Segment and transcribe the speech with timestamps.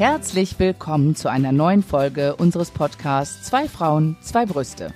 [0.00, 4.94] Herzlich willkommen zu einer neuen Folge unseres Podcasts Zwei Frauen, zwei Brüste.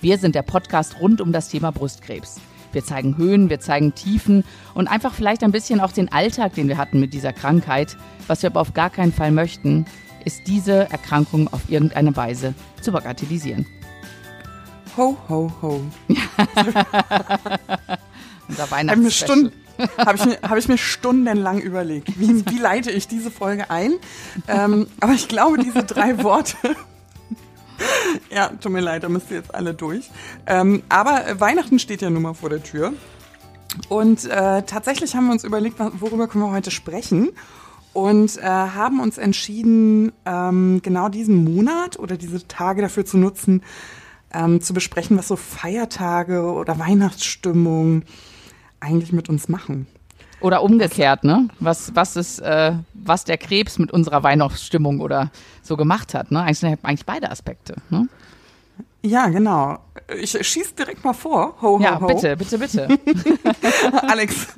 [0.00, 2.40] Wir sind der Podcast rund um das Thema Brustkrebs.
[2.72, 6.68] Wir zeigen Höhen, wir zeigen Tiefen und einfach vielleicht ein bisschen auch den Alltag, den
[6.68, 7.98] wir hatten mit dieser Krankheit.
[8.28, 9.84] Was wir aber auf gar keinen Fall möchten,
[10.24, 13.66] ist diese Erkrankung auf irgendeine Weise zu bagatellisieren.
[14.96, 15.82] Ho, ho, ho.
[18.48, 19.52] Unser Habe mir, Weihnachtsspecial.
[19.76, 23.70] Stunden, hab ich, mir- hab ich mir stundenlang überlegt, wie, wie leite ich diese Folge
[23.70, 23.92] ein.
[24.48, 26.56] Ähm, aber ich glaube, diese drei Worte.
[28.30, 30.10] ja, tut mir leid, da müsst ihr jetzt alle durch.
[30.46, 32.92] Ähm, aber Weihnachten steht ja nun mal vor der Tür.
[33.88, 37.30] Und äh, tatsächlich haben wir uns überlegt, worüber können wir heute sprechen.
[37.92, 43.62] Und äh, haben uns entschieden, ähm, genau diesen Monat oder diese Tage dafür zu nutzen,
[44.34, 48.02] ähm, zu besprechen, was so Feiertage oder Weihnachtsstimmung
[48.80, 49.86] eigentlich mit uns machen.
[50.40, 51.48] Oder umgekehrt, ne?
[51.60, 55.30] Was, was ist, äh, was der Krebs mit unserer Weihnachtsstimmung oder
[55.62, 56.42] so gemacht hat, ne?
[56.42, 58.08] Eigentlich, eigentlich beide Aspekte, ne?
[59.02, 59.78] Ja, genau.
[60.20, 61.54] Ich schieß direkt mal vor.
[61.62, 62.06] Ho, ho, Ja, ho.
[62.06, 62.88] bitte, bitte, bitte.
[64.02, 64.48] Alex,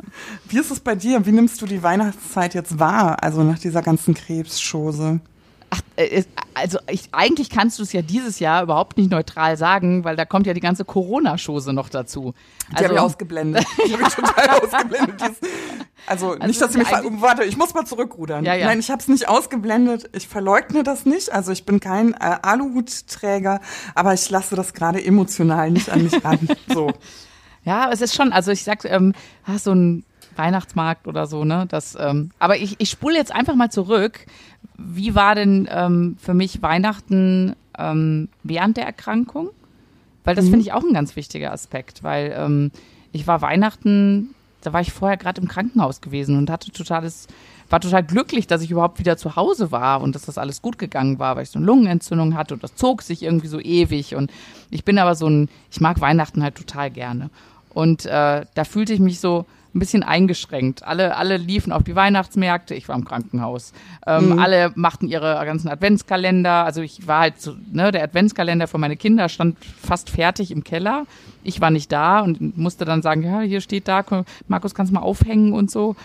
[0.49, 1.25] wie ist es bei dir?
[1.27, 3.23] Wie nimmst du die Weihnachtszeit jetzt wahr?
[3.23, 5.21] Also nach dieser ganzen Krebsschose.
[5.71, 9.57] Ach, äh, ist- also ich, eigentlich kannst du es ja dieses Jahr überhaupt nicht neutral
[9.57, 12.35] sagen, weil da kommt ja die ganze Corona-Chose noch dazu.
[12.71, 13.65] Die habe ich Also, ausgeblendet.
[13.87, 15.21] Die habe ich total ausgeblendet.
[15.21, 15.49] Dies-
[16.07, 18.45] Also, nicht, dass sie mich eigentlich- Warte, ich muss mal zurückrudern.
[18.45, 18.67] Ja, ja.
[18.67, 20.09] Nein, ich habe es nicht ausgeblendet.
[20.15, 21.31] Ich verleugne das nicht.
[21.33, 23.61] Also ich bin kein äh, Aluhutträger,
[23.95, 26.39] aber ich lasse das gerade emotional nicht an mich ran.
[26.73, 26.91] So.
[27.65, 29.13] ja, es ist schon, also ich sag, ähm,
[29.45, 30.05] hast so ein
[30.39, 31.67] Weihnachtsmarkt oder so, ne?
[31.69, 34.27] Das, ähm, aber ich, ich spule jetzt einfach mal zurück.
[34.77, 39.51] Wie war denn ähm, für mich Weihnachten ähm, während der Erkrankung?
[40.25, 42.71] Weil das finde ich auch ein ganz wichtiger Aspekt, weil ähm,
[43.13, 47.29] ich war Weihnachten, da war ich vorher gerade im Krankenhaus gewesen und hatte totales,
[47.71, 50.79] war total glücklich, dass ich überhaupt wieder zu Hause war und dass das alles gut
[50.79, 54.17] gegangen war, weil ich so eine Lungenentzündung hatte und das zog sich irgendwie so ewig
[54.17, 54.31] und
[54.71, 57.31] ich bin aber so ein, ich mag Weihnachten halt total gerne
[57.71, 59.47] und äh, da fühlte ich mich so
[59.79, 60.83] ein bisschen eingeschränkt.
[60.85, 63.73] Alle, alle liefen auf die Weihnachtsmärkte, ich war im Krankenhaus.
[64.07, 66.65] Ähm, Alle machten ihre ganzen Adventskalender.
[66.65, 70.65] Also ich war halt so, ne, der Adventskalender für meine Kinder stand fast fertig im
[70.65, 71.07] Keller.
[71.45, 74.05] Ich war nicht da und musste dann sagen, ja, hier steht da,
[74.49, 75.97] Markus, kannst du mal aufhängen und so.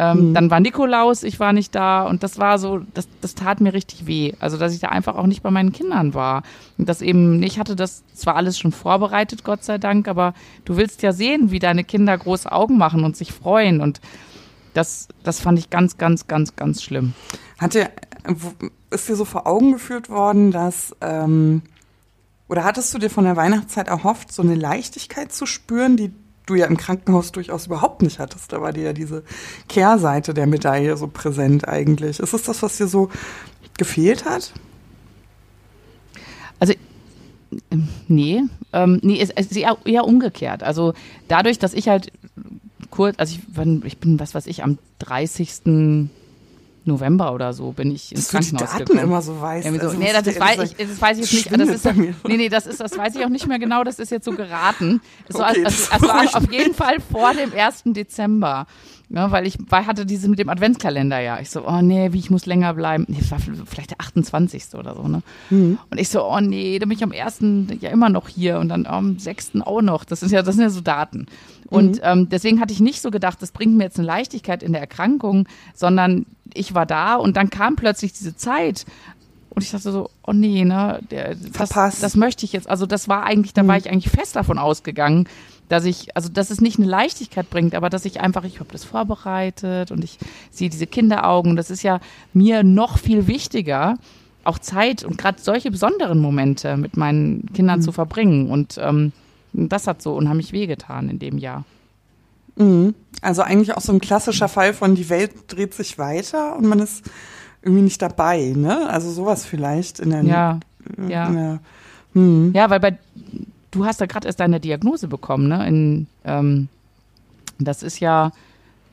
[0.00, 3.60] Ähm, Dann war Nikolaus, ich war nicht da und das war so, das, das tat
[3.60, 4.32] mir richtig weh.
[4.38, 6.44] Also, dass ich da einfach auch nicht bei meinen Kindern war.
[6.78, 10.76] Und das eben, ich hatte das zwar alles schon vorbereitet, Gott sei Dank, aber du
[10.76, 14.00] willst ja sehen, wie deine Kinder große Augen machen und sich freuen und
[14.72, 17.14] das, das fand ich ganz, ganz, ganz, ganz schlimm.
[17.58, 17.90] Hat dir,
[18.90, 21.62] ist dir so vor Augen geführt worden, dass, ähm,
[22.48, 26.12] oder hattest du dir von der Weihnachtszeit erhofft, so eine Leichtigkeit zu spüren, die
[26.48, 28.52] du ja im Krankenhaus durchaus überhaupt nicht hattest?
[28.52, 29.22] Da war dir ja diese
[29.68, 32.20] Kehrseite der Medaille so präsent eigentlich.
[32.20, 33.10] Ist es das, was dir so
[33.76, 34.52] gefehlt hat?
[36.58, 36.74] Also,
[37.70, 38.42] ähm, nee,
[38.72, 40.62] ähm, nee, es, es ist eher, eher umgekehrt.
[40.62, 40.94] Also
[41.28, 42.12] dadurch, dass ich halt
[42.90, 46.10] kurz, also ich, ich bin, was weiß ich, am 30.
[46.88, 49.04] November oder so bin ich ins Dass du die Krankenhaus Daten gekommen.
[49.04, 49.86] immer so so.
[49.88, 51.60] Also, nee, das, das, weiß ich, das weiß ich jetzt nicht.
[51.60, 53.84] Das ist, nee, nee, das ist, das weiß ich auch nicht mehr genau.
[53.84, 55.00] Das ist jetzt so geraten.
[55.28, 57.82] War, Okay, also, war beruhigt auf jeden Fall vor dem 1.
[57.86, 58.66] Dezember.
[59.10, 61.40] Ja, weil ich war, hatte diese mit dem Adventskalender ja.
[61.40, 63.06] Ich so, oh nee, wie ich muss länger bleiben.
[63.08, 64.74] Nee, es war vielleicht der 28.
[64.74, 65.22] oder so, ne?
[65.48, 65.78] Mhm.
[65.90, 67.38] Und ich so, oh nee, dann bin ich am 1.
[67.80, 69.52] ja immer noch hier und dann am 6.
[69.62, 70.04] auch noch.
[70.04, 71.26] Das ist ja, das sind ja so Daten.
[71.68, 72.00] Und Mhm.
[72.02, 74.80] ähm, deswegen hatte ich nicht so gedacht, das bringt mir jetzt eine Leichtigkeit in der
[74.82, 78.84] Erkrankung, sondern ich war da und dann kam plötzlich diese Zeit.
[79.58, 82.00] Und ich dachte so, oh nee, ne, der, das, Verpasst.
[82.00, 82.70] das möchte ich jetzt.
[82.70, 85.28] Also das war eigentlich, da war ich eigentlich fest davon ausgegangen,
[85.68, 88.70] dass ich, also dass es nicht eine Leichtigkeit bringt, aber dass ich einfach, ich habe
[88.70, 90.18] das vorbereitet und ich
[90.52, 91.56] sehe diese Kinderaugen.
[91.56, 91.98] Das ist ja
[92.32, 93.96] mir noch viel wichtiger,
[94.44, 98.48] auch Zeit und gerade solche besonderen Momente mit meinen Kindern zu verbringen.
[98.48, 99.10] Und ähm,
[99.52, 101.64] das hat so unheimlich wehgetan in dem Jahr.
[102.54, 102.94] Mhm.
[103.22, 106.78] Also eigentlich auch so ein klassischer Fall von die Welt dreht sich weiter und man
[106.78, 107.10] ist
[107.62, 108.88] irgendwie nicht dabei, ne?
[108.88, 110.60] Also sowas vielleicht in der Ja,
[110.96, 111.30] in ja.
[111.30, 111.60] der,
[112.14, 112.52] hm.
[112.54, 112.98] Ja, weil bei,
[113.70, 115.66] du hast ja gerade erst deine Diagnose bekommen, ne?
[115.66, 116.68] In, ähm,
[117.58, 118.32] das ist ja,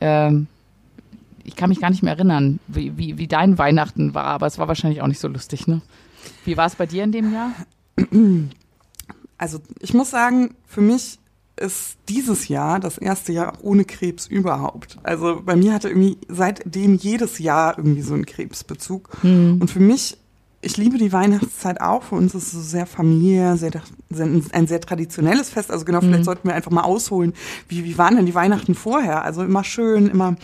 [0.00, 0.46] ähm,
[1.44, 4.58] ich kann mich gar nicht mehr erinnern, wie, wie, wie dein Weihnachten war, aber es
[4.58, 5.80] war wahrscheinlich auch nicht so lustig, ne?
[6.44, 7.52] Wie war es bei dir in dem Jahr?
[9.38, 11.18] Also ich muss sagen, für mich
[11.58, 14.98] ist dieses Jahr das erste Jahr ohne Krebs überhaupt.
[15.02, 19.08] Also bei mir hatte irgendwie seitdem jedes Jahr irgendwie so einen Krebsbezug.
[19.60, 20.18] Und für mich,
[20.60, 22.02] ich liebe die Weihnachtszeit auch.
[22.02, 23.70] Für uns ist es so sehr familiär, sehr,
[24.52, 25.70] ein sehr traditionelles Fest.
[25.70, 26.24] Also genau, vielleicht mhm.
[26.24, 27.32] sollten wir einfach mal ausholen,
[27.68, 29.22] wie, wie waren denn die Weihnachten vorher?
[29.22, 30.36] Also immer schön, immer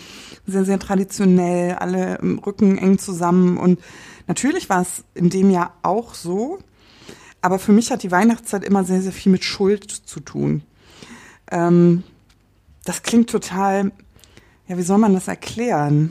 [0.46, 3.58] sehr, sehr traditionell, alle im Rücken eng zusammen.
[3.58, 3.80] Und
[4.28, 6.58] natürlich war es in dem Jahr auch so.
[7.42, 10.62] Aber für mich hat die Weihnachtszeit immer sehr, sehr viel mit Schuld zu tun.
[11.50, 12.02] Ähm,
[12.84, 13.92] das klingt total,
[14.68, 16.10] ja, wie soll man das erklären?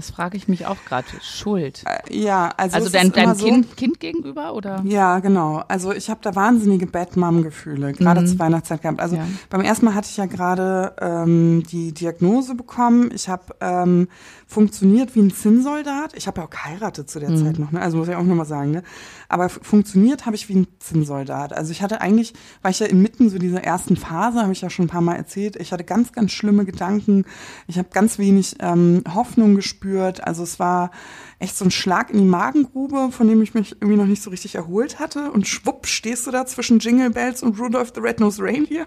[0.00, 1.06] Das frage ich mich auch gerade.
[1.20, 1.84] Schuld.
[1.84, 2.76] Äh, ja, also.
[2.76, 4.82] Also dein, dein kind, so, kind gegenüber oder?
[4.86, 5.62] Ja, genau.
[5.68, 8.26] Also ich habe da wahnsinnige Bad-Mom-Gefühle, gerade mhm.
[8.26, 8.98] zur Weihnachtszeit gehabt.
[8.98, 9.26] Also ja.
[9.50, 13.10] beim ersten Mal hatte ich ja gerade ähm, die Diagnose bekommen.
[13.14, 14.08] Ich habe ähm,
[14.50, 16.12] funktioniert wie ein Zinnsoldat.
[16.16, 17.36] Ich habe ja auch geheiratet zu der mhm.
[17.36, 17.80] Zeit noch, ne?
[17.80, 18.72] also muss ich auch nochmal sagen.
[18.72, 18.82] Ne?
[19.28, 21.52] Aber funktioniert habe ich wie ein Zinnsoldat.
[21.52, 24.68] Also ich hatte eigentlich, war ich ja inmitten so dieser ersten Phase, habe ich ja
[24.68, 27.26] schon ein paar Mal erzählt, ich hatte ganz, ganz schlimme Gedanken.
[27.68, 30.26] Ich habe ganz wenig ähm, Hoffnung gespürt.
[30.26, 30.90] Also es war
[31.38, 34.30] echt so ein Schlag in die Magengrube, von dem ich mich irgendwie noch nicht so
[34.30, 35.30] richtig erholt hatte.
[35.30, 38.86] Und schwupp stehst du da zwischen Jingle Bells und Rudolph the Red-Nosed Reindeer.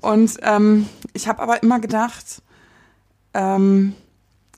[0.00, 2.40] Und ähm, ich habe aber immer gedacht,
[3.34, 3.94] ähm,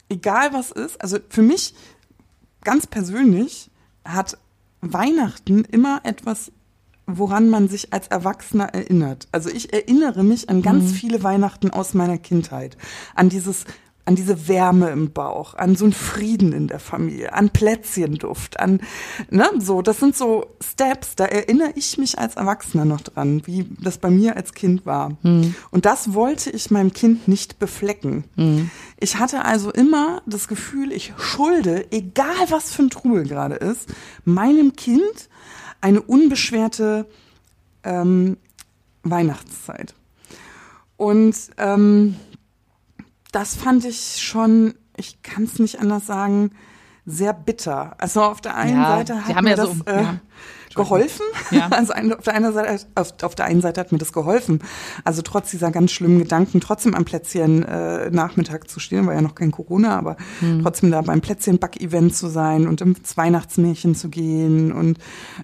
[0.08, 1.74] egal was ist, also für mich
[2.62, 3.70] ganz persönlich
[4.04, 4.38] hat
[4.80, 6.52] Weihnachten immer etwas,
[7.06, 9.28] woran man sich als Erwachsener erinnert.
[9.32, 10.94] Also ich erinnere mich an ganz mhm.
[10.94, 12.76] viele Weihnachten aus meiner Kindheit,
[13.14, 13.64] an dieses
[14.08, 18.80] an diese Wärme im Bauch, an so einen Frieden in der Familie, an Plätzchenduft, an,
[19.28, 23.66] ne, so, das sind so Steps, da erinnere ich mich als Erwachsener noch dran, wie
[23.78, 25.18] das bei mir als Kind war.
[25.22, 25.54] Mhm.
[25.70, 28.24] Und das wollte ich meinem Kind nicht beflecken.
[28.36, 28.70] Mhm.
[28.98, 33.92] Ich hatte also immer das Gefühl, ich schulde, egal was für ein Trubel gerade ist,
[34.24, 35.28] meinem Kind
[35.82, 37.04] eine unbeschwerte
[37.84, 38.38] ähm,
[39.02, 39.94] Weihnachtszeit.
[40.96, 42.16] Und ähm,
[43.32, 46.50] das fand ich schon, ich kann es nicht anders sagen,
[47.08, 47.94] sehr bitter.
[47.98, 50.20] Also auf der einen ja, Seite hat mir ja das so, äh, ja.
[50.74, 51.24] geholfen.
[51.70, 54.60] Also auf der, einen Seite, auf, auf, der einen Seite hat mir das geholfen.
[55.04, 59.22] Also trotz dieser ganz schlimmen Gedanken, trotzdem am Plätzchen äh, Nachmittag zu stehen, war ja
[59.22, 60.62] noch kein Corona, aber hm.
[60.62, 64.98] trotzdem da beim Plätzchenback-Event zu sein und ins Weihnachtsmärchen zu gehen und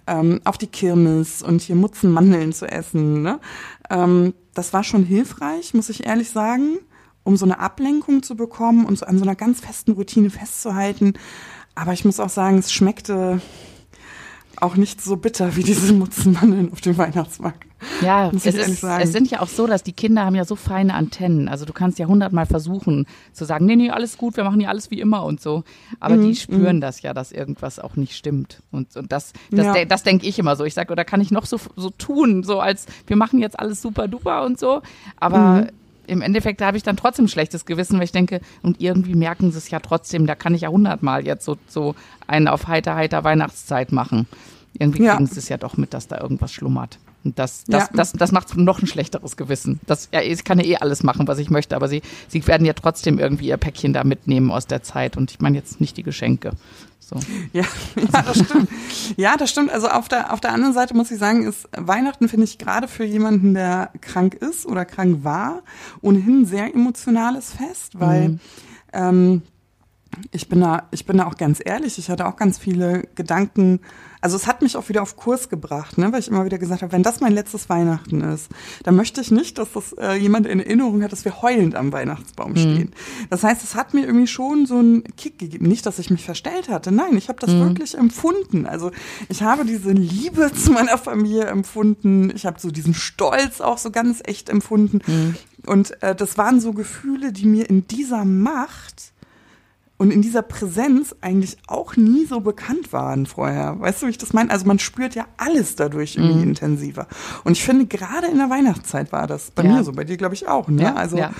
[0.07, 3.23] ähm, auf die Kirmes und hier Mutzenmandeln zu essen.
[3.23, 3.41] Ne?
[3.89, 6.79] Ähm, das war schon hilfreich, muss ich ehrlich sagen
[7.25, 11.15] um so eine Ablenkung zu bekommen und so an so einer ganz festen Routine festzuhalten.
[11.75, 13.41] Aber ich muss auch sagen, es schmeckte
[14.61, 17.67] auch nicht so bitter wie diese Mutzenmandeln auf dem Weihnachtsmarkt.
[18.01, 20.95] Ja, es, ist, es sind ja auch so, dass die Kinder haben ja so feine
[20.95, 21.49] Antennen.
[21.49, 24.71] Also du kannst ja hundertmal versuchen zu sagen, nee, nee, alles gut, wir machen ja
[24.71, 25.65] alles wie immer und so.
[26.01, 26.81] Aber mhm, die spüren mhm.
[26.81, 28.63] das ja, dass irgendwas auch nicht stimmt.
[28.71, 29.85] Und, und das, das, ja.
[29.85, 30.65] das denke ich immer so.
[30.65, 33.83] Ich sage, oder kann ich noch so, so tun, so als wir machen jetzt alles
[33.83, 34.83] super duper und so.
[35.19, 35.69] Aber mhm
[36.07, 39.51] im Endeffekt habe ich dann trotzdem ein schlechtes Gewissen, weil ich denke, und irgendwie merken
[39.51, 41.95] sie es ja trotzdem, da kann ich ja hundertmal jetzt so, so
[42.27, 44.27] einen auf heiter, heiter Weihnachtszeit machen.
[44.79, 46.99] Irgendwie kriegen sie es ja doch mit, dass da irgendwas schlummert.
[47.25, 47.89] Das, das, ja.
[47.95, 49.81] das, das macht noch ein schlechteres Gewissen.
[49.87, 52.67] Das, ja, ich kann ja eh alles machen, was ich möchte, aber sie, sie werden
[52.67, 55.17] ja trotzdem irgendwie ihr Päckchen da mitnehmen aus der Zeit.
[55.17, 56.53] Und ich meine jetzt nicht die Geschenke.
[57.01, 57.17] So.
[57.53, 57.65] Ja,
[57.97, 58.69] ja, das stimmt.
[59.17, 59.71] ja, das stimmt.
[59.71, 62.89] Also auf der, auf der anderen Seite muss ich sagen, ist Weihnachten, finde ich, gerade
[62.89, 65.63] für jemanden, der krank ist oder krank war,
[66.01, 68.41] ohnehin ein sehr emotionales Fest, weil mhm.
[68.93, 69.43] ähm,
[70.31, 73.81] ich bin da, ich bin da auch ganz ehrlich, ich hatte auch ganz viele Gedanken,
[74.25, 76.81] also es hat mich auch wieder auf Kurs gebracht, ne, weil ich immer wieder gesagt
[76.81, 78.49] habe, wenn das mein letztes Weihnachten ist,
[78.83, 81.93] dann möchte ich nicht, dass das äh, jemand in Erinnerung hat, dass wir heulend am
[81.93, 82.57] Weihnachtsbaum mhm.
[82.57, 82.93] stehen.
[83.29, 85.67] Das heißt, es hat mir irgendwie schon so einen Kick gegeben.
[85.67, 86.91] Nicht, dass ich mich verstellt hatte.
[86.91, 87.61] Nein, ich habe das mhm.
[87.65, 88.65] wirklich empfunden.
[88.65, 88.93] Also
[89.29, 92.33] ich habe diese Liebe zu meiner Familie empfunden.
[92.35, 95.03] Ich habe so diesen Stolz auch so ganz echt empfunden.
[95.07, 95.35] Mhm.
[95.67, 99.13] Und äh, das waren so Gefühle, die mir in dieser Macht
[99.97, 103.79] und in dieser Präsenz eigentlich auch nie so bekannt waren vorher.
[103.79, 104.51] Weißt du, wie ich das meine?
[104.51, 106.49] Also man spürt ja alles dadurch irgendwie mhm.
[106.49, 107.07] intensiver.
[107.45, 109.71] Und ich finde, gerade in der Weihnachtszeit war das bei ja.
[109.73, 110.69] mir so, bei dir glaube ich auch.
[110.69, 110.83] Ne?
[110.83, 111.33] Ja, also, ja.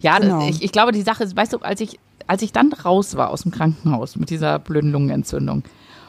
[0.00, 0.46] ja genau.
[0.48, 3.30] ich, ich glaube, die Sache ist, weißt du, als ich, als ich dann raus war
[3.30, 5.62] aus dem Krankenhaus mit dieser blöden Lungenentzündung,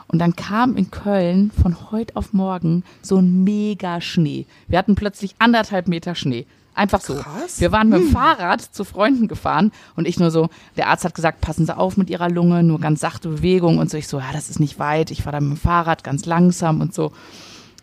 [0.09, 4.45] und dann kam in Köln von heute auf morgen so ein mega Schnee.
[4.67, 6.45] Wir hatten plötzlich anderthalb Meter Schnee.
[6.77, 7.15] Einfach so.
[7.15, 7.59] Krass.
[7.59, 8.13] Wir waren mit dem hm.
[8.13, 11.97] Fahrrad zu Freunden gefahren und ich nur so, der Arzt hat gesagt, passen Sie auf
[11.97, 13.97] mit Ihrer Lunge, nur ganz sachte Bewegung und so.
[13.97, 15.09] Ich so, ja, das ist nicht weit.
[15.09, 17.11] Ich fahre dann mit dem Fahrrad ganz langsam und so.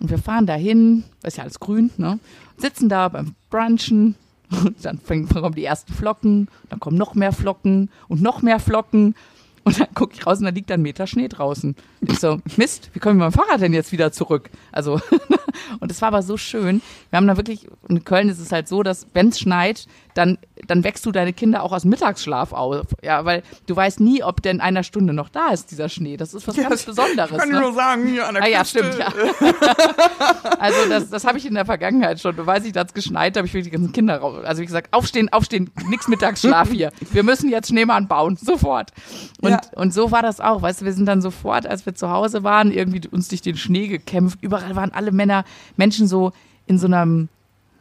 [0.01, 2.21] Und wir fahren dahin, ist ja alles grün, ne?
[2.57, 4.15] Sitzen da beim Brunchen
[4.51, 9.17] und dann kommen die ersten Flocken, dann kommen noch mehr Flocken und noch mehr Flocken
[9.65, 11.75] und dann gucke ich raus und da liegt ein Meter Schnee draußen.
[12.03, 14.51] Ich so, Mist, wie kommen wir mit dem Fahrrad denn jetzt wieder zurück?
[14.71, 15.01] Also,
[15.80, 16.82] und es war aber so schön.
[17.11, 20.38] Wir haben da wirklich, in Köln ist es halt so, dass wenn es schneit, dann
[20.66, 22.87] dann wächst du deine Kinder auch aus Mittagsschlaf auf.
[23.02, 26.16] Ja, weil du weißt nie, ob der in einer Stunde noch da ist, dieser Schnee.
[26.16, 27.38] Das ist was ja, ganz Besonderes.
[27.38, 27.56] Kann ne?
[27.56, 28.78] ich nur sagen, hier an der ah, ja, Küste.
[28.78, 29.09] stimmt, ja.
[30.59, 32.37] also das, das habe ich in der Vergangenheit schon.
[32.37, 34.44] Du weißt, ich, da hat es geschneit, habe ich wirklich die ganzen Kinder raus.
[34.44, 36.90] Also wie gesagt, aufstehen, aufstehen, nix Mittagsschlaf hier.
[37.12, 38.90] Wir müssen jetzt Schneemann bauen, sofort.
[39.40, 39.61] Und, Ja.
[39.76, 40.62] und so war das auch.
[40.62, 43.56] Weißt du, wir sind dann sofort, als wir zu Hause waren, irgendwie uns durch den
[43.56, 44.38] Schnee gekämpft.
[44.42, 45.44] Überall waren alle Männer,
[45.76, 46.33] Menschen so
[46.66, 47.28] in so einem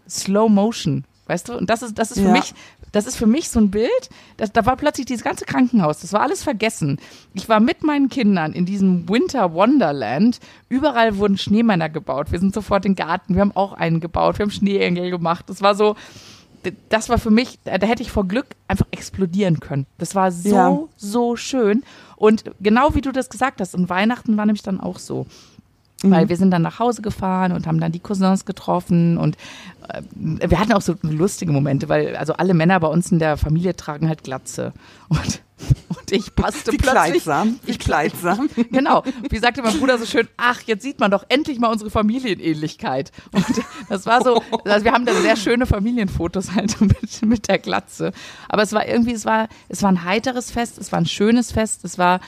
[0.10, 1.06] Slow Motion.
[1.26, 1.58] Weißt du?
[1.58, 2.32] Und das ist, das ist für Ja.
[2.34, 2.54] mich,
[2.92, 4.10] das ist für mich so ein Bild.
[4.38, 6.00] Das, da war plötzlich dieses ganze Krankenhaus.
[6.02, 7.00] Das war alles vergessen.
[7.34, 10.40] Ich war mit meinen Kindern in diesem Winter Wonderland.
[10.70, 12.32] Überall wurden Schneemänner gebaut.
[12.32, 13.36] Wir sind sofort in den Garten.
[13.36, 14.38] Wir haben auch einen gebaut.
[14.38, 15.46] Wir haben Schneeengel gemacht.
[15.48, 15.96] Das war so,
[16.90, 19.86] das war für mich, da hätte ich vor Glück einfach explodieren können.
[19.98, 20.80] Das war so, Ja.
[20.98, 21.84] so schön.
[22.18, 25.26] Und genau wie du das gesagt hast, und Weihnachten war nämlich dann auch so.
[26.12, 29.38] Weil wir sind dann nach Hause gefahren und haben dann die Cousins getroffen und
[29.90, 30.02] äh,
[30.50, 33.76] wir hatten auch so lustige Momente, weil also alle Männer bei uns in der Familie
[33.76, 34.74] tragen halt Glatze.
[35.10, 35.42] Und,
[35.90, 37.24] und ich passte Wie plötzlich.
[37.24, 38.50] kleidsam, wie kleidsam.
[38.72, 39.04] Genau.
[39.30, 43.12] Wie sagte mein Bruder so schön, ach, jetzt sieht man doch endlich mal unsere Familienähnlichkeit.
[43.32, 43.46] Und
[43.90, 48.12] das war so, also wir haben da sehr schöne Familienfotos halt mit, mit der Glatze.
[48.50, 51.52] Aber es war irgendwie, es war, es war ein heiteres Fest, es war ein schönes
[51.52, 52.20] Fest, es war,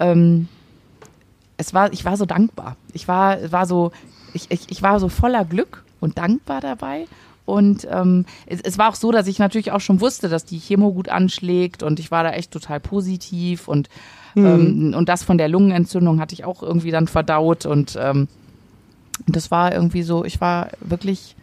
[0.00, 0.48] ähm,
[1.56, 2.76] es war, ich war so dankbar.
[2.92, 3.92] Ich war, war so,
[4.32, 7.06] ich, ich, ich war so voller Glück und dankbar dabei.
[7.46, 10.58] Und ähm, es, es war auch so, dass ich natürlich auch schon wusste, dass die
[10.58, 13.88] Chemo gut anschlägt und ich war da echt total positiv und
[14.36, 18.28] ähm, und das von der Lungenentzündung hatte ich auch irgendwie dann verdaut und ähm,
[19.26, 21.36] das war irgendwie so, ich war wirklich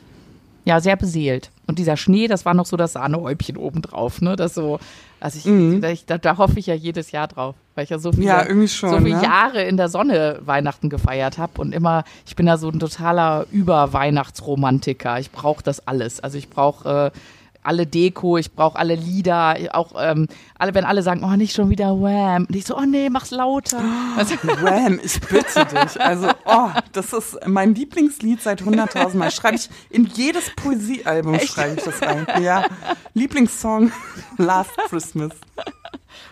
[0.65, 1.51] ja sehr beseelt.
[1.71, 4.35] Und dieser Schnee, das war noch so das Sahnehäubchen obendrauf, ne?
[4.35, 4.77] Das so,
[5.21, 7.97] also ich, da, ich da, da hoffe ich ja jedes Jahr drauf, weil ich ja
[7.97, 9.23] so viele, Ja, schon, so viele ne?
[9.23, 13.45] Jahre in der Sonne Weihnachten gefeiert habe und immer, ich bin da so ein totaler
[13.53, 15.17] Über-Weihnachtsromantiker.
[15.19, 16.19] Ich brauche das alles.
[16.19, 17.17] Also ich brauche äh,
[17.63, 20.27] alle Deko, ich brauche alle Lieder, auch ähm,
[20.57, 22.45] alle, wenn alle sagen, oh, nicht schon wieder Wham.
[22.47, 23.81] Und ich so, oh nee, mach's lauter.
[24.17, 26.01] Also, Wham, ich bitte dich.
[26.01, 29.31] Also, oh, das ist mein Lieblingslied seit 100.000 Mal.
[29.31, 32.25] Schreibe ich in jedes Poesiealbum schreibe ich das rein.
[32.41, 32.65] Ja,
[33.13, 33.91] Lieblingssong
[34.37, 35.31] Last Christmas.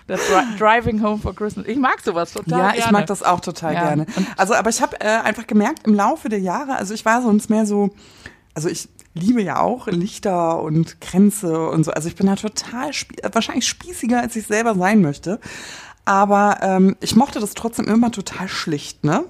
[0.08, 1.68] das Dri Driving Home for Christmas.
[1.68, 2.78] Ich mag sowas total Ja, gerne.
[2.80, 3.82] ich mag das auch total Ja.
[3.88, 4.06] gerne.
[4.38, 7.50] Also, aber ich habe äh, einfach gemerkt im Laufe der Jahre, also ich war sonst
[7.50, 7.92] mehr so,
[8.60, 11.92] also ich liebe ja auch Lichter und Kränze und so.
[11.92, 15.40] Also ich bin da total spie wahrscheinlich spießiger, als ich selber sein möchte.
[16.04, 19.24] Aber ähm, ich mochte das trotzdem immer total schlicht, ne?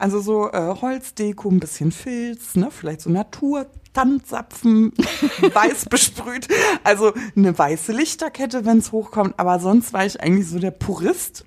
[0.00, 2.70] Also so äh, Holzdeko, ein bisschen Filz, ne?
[2.72, 3.66] Vielleicht so Natur.
[3.92, 4.94] Tanzapfen,
[5.52, 6.48] weiß besprüht,
[6.82, 9.34] also eine weiße Lichterkette, wenn es hochkommt.
[9.36, 11.44] Aber sonst war ich eigentlich so der Purist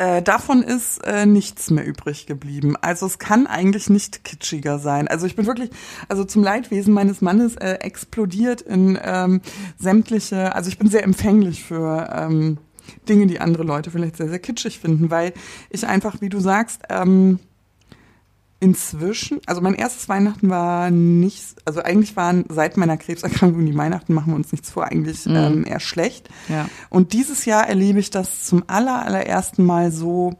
[0.00, 2.74] äh, davon ist äh, nichts mehr übrig geblieben.
[2.80, 5.08] Also es kann eigentlich nicht kitschiger sein.
[5.08, 5.68] Also ich bin wirklich,
[6.08, 9.42] also zum Leidwesen meines Mannes äh, explodiert in ähm,
[9.76, 12.56] sämtliche, also ich bin sehr empfänglich für ähm,
[13.10, 15.34] Dinge, die andere Leute vielleicht sehr, sehr kitschig finden, weil
[15.68, 17.38] ich einfach, wie du sagst, ähm,
[18.60, 24.12] inzwischen, also mein erstes Weihnachten war nicht, also eigentlich waren seit meiner Krebserkrankung die Weihnachten,
[24.12, 26.28] machen wir uns nichts vor, eigentlich ähm, eher schlecht.
[26.48, 26.68] Ja.
[26.90, 30.38] Und dieses Jahr erlebe ich das zum aller, allerersten Mal so,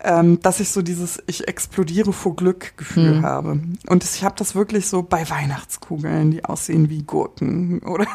[0.00, 3.60] ähm, dass ich so dieses Ich explodiere vor Glück Gefühl habe.
[3.86, 8.06] Und ich habe das wirklich so bei Weihnachtskugeln, die aussehen wie Gurken oder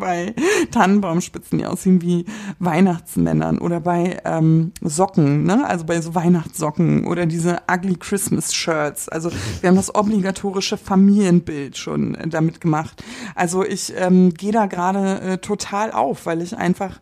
[0.00, 0.34] bei
[0.72, 2.24] Tannenbaumspitzen, die aussehen wie
[2.58, 5.66] Weihnachtsmännern oder bei ähm, Socken, ne?
[5.66, 9.08] also bei so Weihnachtssocken oder diese Ugly Christmas Shirts.
[9.08, 9.30] Also
[9.60, 13.04] wir haben das obligatorische Familienbild schon äh, damit gemacht.
[13.34, 17.00] Also ich ähm, gehe da gerade äh, total auf, weil ich einfach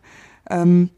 [0.49, 0.89] ähm,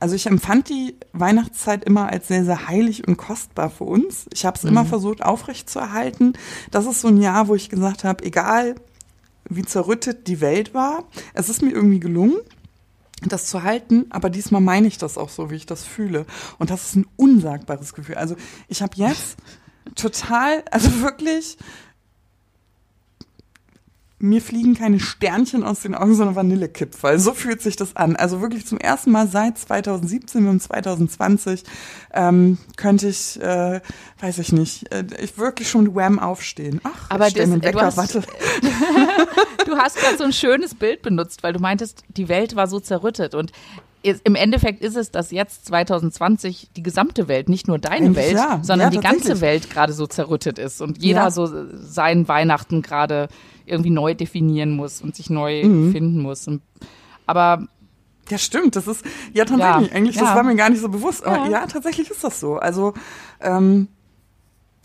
[0.00, 4.26] also ich empfand die Weihnachtszeit immer als sehr, sehr heilig und kostbar für uns.
[4.32, 6.34] Ich habe es immer versucht aufrechtzuerhalten.
[6.70, 8.76] Das ist so ein Jahr, wo ich gesagt habe, egal
[9.48, 12.36] wie zerrüttet die Welt war, es ist mir irgendwie gelungen,
[13.22, 16.26] das zu halten, aber diesmal meine ich das auch so, wie ich das fühle.
[16.58, 18.16] Und das ist ein unsagbares Gefühl.
[18.16, 18.36] Also
[18.68, 19.36] ich habe jetzt
[19.96, 21.56] total, also wirklich,
[24.20, 27.18] mir fliegen keine Sternchen aus den Augen, sondern Vanillekipferl.
[27.20, 28.16] So fühlt sich das an.
[28.16, 31.62] Also wirklich zum ersten Mal seit 2017 und 2020
[32.12, 33.80] ähm, könnte ich, äh,
[34.20, 36.80] weiß ich nicht, äh, ich wirklich schon mit Wham aufstehen.
[36.82, 38.22] Ach, Aber ich das- einen du Wecker, hast- warte.
[39.66, 42.80] Du hast gerade so ein schönes Bild benutzt, weil du meintest, die Welt war so
[42.80, 43.34] zerrüttet.
[43.34, 43.52] Und
[44.02, 48.60] im Endeffekt ist es, dass jetzt 2020 die gesamte Welt, nicht nur deine Welt, ja.
[48.62, 49.40] sondern Ja, die ganze.
[49.42, 51.30] Welt gerade so zerrüttet ist und jeder Ja.
[51.30, 51.48] so
[51.82, 53.28] seinen Weihnachten gerade
[53.70, 55.92] irgendwie neu definieren muss und sich neu Mhm.
[55.92, 56.46] finden muss.
[56.48, 56.62] Und,
[57.26, 57.66] aber
[58.30, 58.76] Ja, stimmt.
[58.76, 59.90] Das ist, ja, tatsächlich.
[59.90, 60.34] Ja, Eigentlich, das ja.
[60.34, 61.24] war mir gar nicht so bewusst.
[61.24, 61.50] Aber Ja.
[61.62, 62.56] ja, tatsächlich ist das so.
[62.56, 62.92] Also,
[63.40, 63.88] ähm,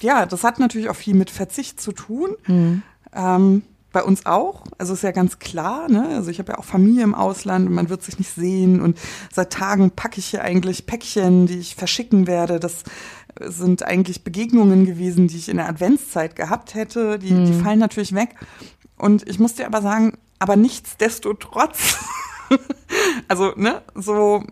[0.01, 2.35] ja, das hat natürlich auch viel mit Verzicht zu tun.
[2.47, 2.83] Mhm.
[3.13, 3.61] Ähm,
[3.91, 4.63] bei uns auch.
[4.79, 6.07] Also ist ja ganz klar, ne?
[6.15, 8.81] Also ich habe ja auch Familie im Ausland und man wird sich nicht sehen.
[8.81, 8.97] Und
[9.31, 12.59] seit Tagen packe ich hier eigentlich Päckchen, die ich verschicken werde.
[12.59, 12.83] Das
[13.39, 17.19] sind eigentlich Begegnungen gewesen, die ich in der Adventszeit gehabt hätte.
[17.19, 17.45] Die, mhm.
[17.45, 18.35] die fallen natürlich weg.
[18.97, 21.97] Und ich muss dir aber sagen, aber nichtsdestotrotz,
[23.27, 24.43] also, ne, so,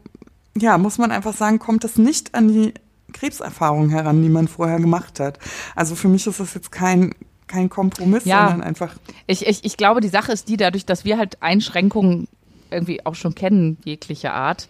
[0.58, 2.74] ja, muss man einfach sagen, kommt es nicht an die
[3.14, 5.38] Krebserfahrung heran, die man vorher gemacht hat.
[5.76, 7.14] Also für mich ist das jetzt kein
[7.52, 8.96] kein Kompromiss, ja, sondern einfach.
[9.28, 12.28] Ich, ich, ich glaube, die Sache ist die, dadurch, dass wir halt Einschränkungen
[12.72, 14.70] irgendwie auch schon kennen, jeglicher Art,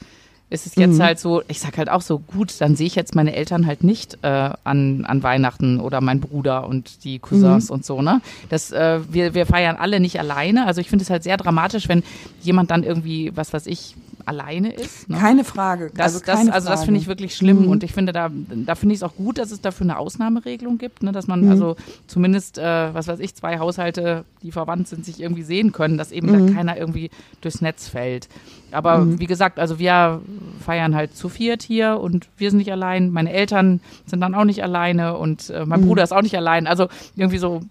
[0.52, 1.04] ist es jetzt mhm.
[1.04, 3.86] halt so, ich sag halt auch so, gut, dann sehe ich jetzt meine Eltern halt
[3.86, 7.76] nicht äh, an, an Weihnachten oder mein Bruder und die Cousins mhm.
[7.76, 8.22] und so, ne?
[8.50, 10.68] Das, äh, wir, wir feiern alle nicht alleine.
[10.68, 12.04] Also ich finde es halt sehr dramatisch, wenn
[12.42, 15.10] jemand dann irgendwie, was weiß ich, alleine ist.
[15.10, 15.18] Ne?
[15.18, 15.92] Keine Frage.
[15.94, 17.68] Das, also, keine das, also das finde ich wirklich schlimm mhm.
[17.68, 20.78] und ich finde da, da finde ich es auch gut, dass es dafür eine Ausnahmeregelung
[20.78, 21.12] gibt, ne?
[21.12, 21.52] dass man mhm.
[21.52, 21.76] also
[22.08, 26.12] zumindest, äh, was weiß ich, zwei Haushalte, die verwandt sind, sich irgendwie sehen können, dass
[26.12, 26.48] eben mhm.
[26.48, 27.10] da keiner irgendwie
[27.42, 28.28] durchs Netz fällt.
[28.72, 29.20] Aber mhm.
[29.20, 30.22] wie gesagt, also wir
[30.66, 33.12] feiern halt zu viert hier und wir sind nicht allein.
[33.12, 35.88] Meine Eltern sind dann auch nicht alleine und äh, mein mhm.
[35.88, 36.68] Bruder ist auch nicht allein.
[36.68, 37.62] Also irgendwie so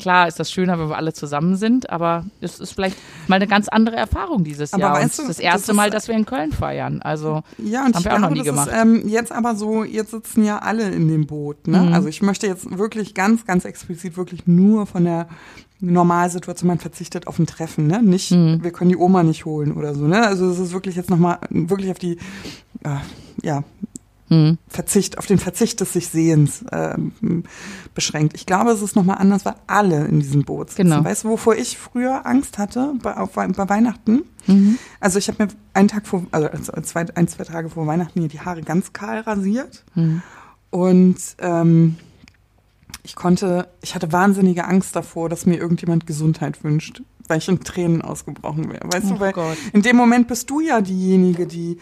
[0.00, 2.96] Klar ist das schöner, wenn wir alle zusammen sind, aber es ist vielleicht
[3.28, 4.94] mal eine ganz andere Erfahrung dieses aber Jahr.
[4.94, 7.02] Weißt du, das erste das Mal, dass wir in Köln feiern.
[7.02, 8.68] Also ja, und haben wir auch noch nie gemacht.
[8.68, 11.68] Ist, ähm, jetzt aber so, jetzt sitzen ja alle in dem Boot.
[11.68, 11.78] Ne?
[11.78, 11.92] Mhm.
[11.92, 15.28] Also ich möchte jetzt wirklich ganz, ganz explizit wirklich nur von der
[15.80, 18.02] Normalsituation, man verzichtet auf ein Treffen, ne?
[18.02, 18.62] Nicht, mhm.
[18.62, 20.26] wir können die Oma nicht holen oder so, ne?
[20.26, 22.18] Also es ist wirklich jetzt nochmal wirklich auf die,
[22.84, 22.96] äh,
[23.42, 23.64] ja,
[24.30, 24.56] mhm.
[24.68, 26.96] Verzicht, auf den Verzicht des sich Sehens äh,
[27.94, 28.34] beschränkt.
[28.34, 30.84] Ich glaube, es ist nochmal anders, weil alle in diesem Boot sitzen.
[30.84, 31.04] Genau.
[31.04, 34.22] Weißt du, wovor ich früher Angst hatte bei, auf, bei Weihnachten?
[34.46, 34.78] Mhm.
[35.00, 36.48] Also ich habe mir einen Tag vor, also
[36.82, 39.84] zwei, ein, zwei Tage vor Weihnachten hier die Haare ganz kahl rasiert.
[39.94, 40.22] Mhm.
[40.70, 41.96] Und ähm,
[43.02, 47.60] ich konnte, ich hatte wahnsinnige Angst davor, dass mir irgendjemand Gesundheit wünscht, weil ich in
[47.60, 48.86] Tränen ausgebrochen wäre.
[48.92, 49.56] Weißt oh du, weil Gott.
[49.72, 51.78] in dem Moment bist du ja diejenige, die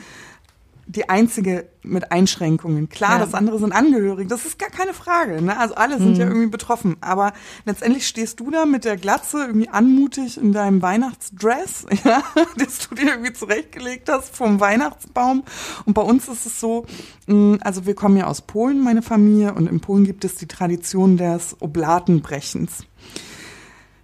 [0.88, 2.88] die einzige mit Einschränkungen.
[2.88, 3.18] Klar, ja.
[3.18, 5.42] das andere sind Angehörige, das ist gar keine Frage.
[5.42, 5.58] Ne?
[5.58, 6.20] Also alle sind mhm.
[6.20, 6.96] ja irgendwie betroffen.
[7.02, 7.34] Aber
[7.66, 12.22] letztendlich stehst du da mit der Glatze irgendwie anmutig in deinem Weihnachtsdress, ja,
[12.56, 15.44] das du dir irgendwie zurechtgelegt hast vom Weihnachtsbaum.
[15.84, 16.86] Und bei uns ist es so,
[17.26, 20.48] mm, also wir kommen ja aus Polen, meine Familie, und in Polen gibt es die
[20.48, 22.86] Tradition des Oblatenbrechens.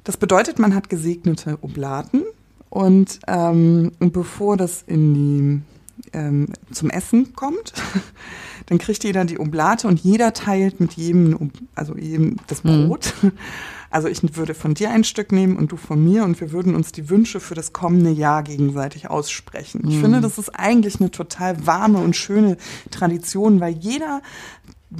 [0.04, 2.24] Das bedeutet, man hat gesegnete Oblaten
[2.68, 5.73] und ähm, bevor das in die
[6.12, 7.72] ähm, zum Essen kommt,
[8.66, 12.88] dann kriegt jeder die Oblate und jeder teilt mit jedem, also jedem das mhm.
[12.88, 13.14] Brot.
[13.22, 13.32] Mhm.
[13.90, 16.74] Also ich würde von dir ein Stück nehmen und du von mir und wir würden
[16.74, 19.82] uns die Wünsche für das kommende Jahr gegenseitig aussprechen.
[19.84, 19.88] Mhm.
[19.88, 22.56] Ich finde, das ist eigentlich eine total warme und schöne
[22.90, 24.20] Tradition, weil jeder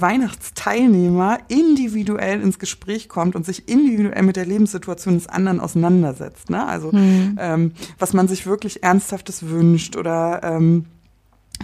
[0.01, 6.51] Weihnachtsteilnehmer individuell ins Gespräch kommt und sich individuell mit der Lebenssituation des anderen auseinandersetzt.
[6.51, 6.67] Ne?
[6.67, 7.39] Also mhm.
[7.41, 10.87] ähm, was man sich wirklich Ernsthaftes wünscht oder ähm,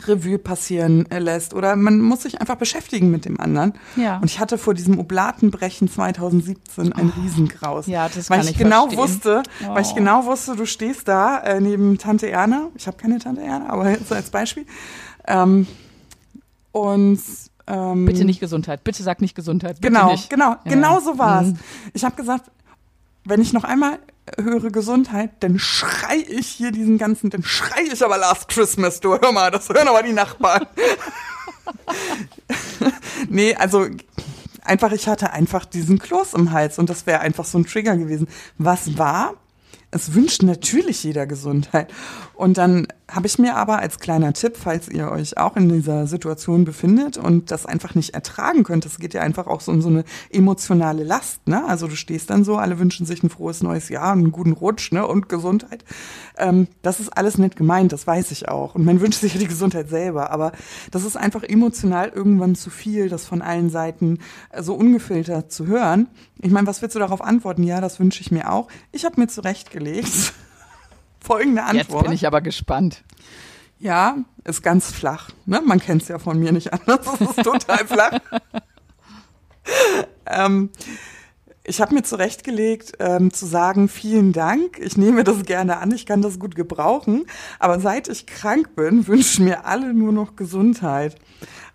[0.06, 3.74] Revue passieren lässt oder man muss sich einfach beschäftigen mit dem anderen.
[3.96, 4.18] Ja.
[4.18, 7.20] Und ich hatte vor diesem Oblatenbrechen 2017 ein oh.
[7.20, 7.86] Riesengraus.
[7.86, 8.98] Ja, das weil ich, ich genau verstehen.
[8.98, 9.74] wusste, oh.
[9.74, 9.96] weil ich oh.
[9.96, 12.68] genau wusste, du stehst da äh, neben Tante Erna.
[12.76, 14.64] Ich habe keine Tante Erna, aber so als Beispiel.
[15.26, 15.66] Ähm,
[16.72, 17.20] und
[17.70, 18.84] ähm, bitte nicht Gesundheit.
[18.84, 19.80] Bitte sag nicht Gesundheit.
[19.80, 20.28] Bitte genau, nicht.
[20.30, 20.60] genau, ja.
[20.64, 21.48] genau so war es.
[21.48, 21.58] Mhm.
[21.94, 22.50] Ich habe gesagt,
[23.24, 23.98] wenn ich noch einmal
[24.38, 29.12] höre Gesundheit, dann schrei ich hier diesen ganzen, dann schrei ich aber Last Christmas, du
[29.12, 30.66] hör mal, das hören aber die Nachbarn.
[33.28, 33.86] nee, also
[34.62, 37.96] einfach, ich hatte einfach diesen Kloß im Hals und das wäre einfach so ein Trigger
[37.96, 38.28] gewesen.
[38.58, 39.34] Was war?
[39.90, 41.92] Es wünscht natürlich jeder Gesundheit.
[42.40, 46.06] Und dann habe ich mir aber als kleiner Tipp, falls ihr euch auch in dieser
[46.06, 49.82] Situation befindet und das einfach nicht ertragen könnt, es geht ja einfach auch so um
[49.82, 51.62] so eine emotionale Last, ne?
[51.68, 54.90] Also du stehst dann so, alle wünschen sich ein frohes neues Jahr, einen guten Rutsch,
[54.90, 55.06] ne?
[55.06, 55.84] Und Gesundheit.
[56.38, 58.74] Ähm, das ist alles nicht gemeint, das weiß ich auch.
[58.74, 60.52] Und man wünscht sich ja die Gesundheit selber, aber
[60.92, 65.66] das ist einfach emotional irgendwann zu viel, das von allen Seiten äh, so ungefiltert zu
[65.66, 66.08] hören.
[66.40, 67.64] Ich meine, was willst du darauf antworten?
[67.64, 68.68] Ja, das wünsche ich mir auch.
[68.92, 70.32] Ich habe mir zurechtgelegt
[71.20, 72.02] folgende Antwort.
[72.02, 73.04] Jetzt bin ich aber gespannt.
[73.78, 75.30] Ja, ist ganz flach.
[75.46, 75.62] Ne?
[75.64, 77.06] Man kennt es ja von mir nicht anders.
[77.14, 78.12] Es ist total flach.
[80.26, 80.70] ähm,
[81.64, 86.04] ich habe mir zurechtgelegt, ähm, zu sagen, vielen Dank, ich nehme das gerne an, ich
[86.04, 87.26] kann das gut gebrauchen,
[87.58, 91.16] aber seit ich krank bin, wünschen mir alle nur noch Gesundheit.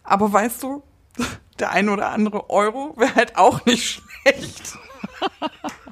[0.03, 0.83] Aber weißt du,
[1.59, 4.77] der ein oder andere Euro wäre halt auch nicht schlecht.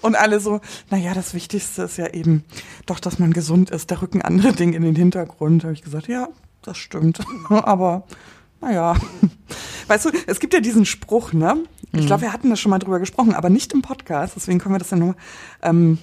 [0.00, 2.44] Und alle so, naja, das Wichtigste ist ja eben
[2.86, 3.90] doch, dass man gesund ist.
[3.90, 5.64] Da rücken andere Dinge in den Hintergrund.
[5.64, 6.28] Habe ich gesagt, ja,
[6.62, 7.20] das stimmt.
[7.50, 8.04] Aber
[8.60, 8.94] naja,
[9.88, 11.56] weißt du, es gibt ja diesen Spruch, ne?
[11.94, 14.34] Ich glaube, wir hatten da schon mal drüber gesprochen, aber nicht im Podcast.
[14.34, 15.14] Deswegen können wir das ja nur
[15.60, 15.98] ähm,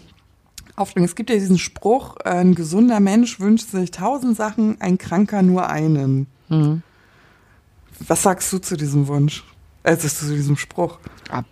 [0.76, 1.06] aufbringen.
[1.06, 5.67] Es gibt ja diesen Spruch, ein gesunder Mensch wünscht sich tausend Sachen, ein Kranker nur
[5.67, 6.28] einen.
[6.48, 6.84] Mhm.
[8.08, 9.43] Was sagst du zu diesem Wunsch?
[9.82, 11.00] Also zu diesem Spruch?
[11.32, 11.43] Ah,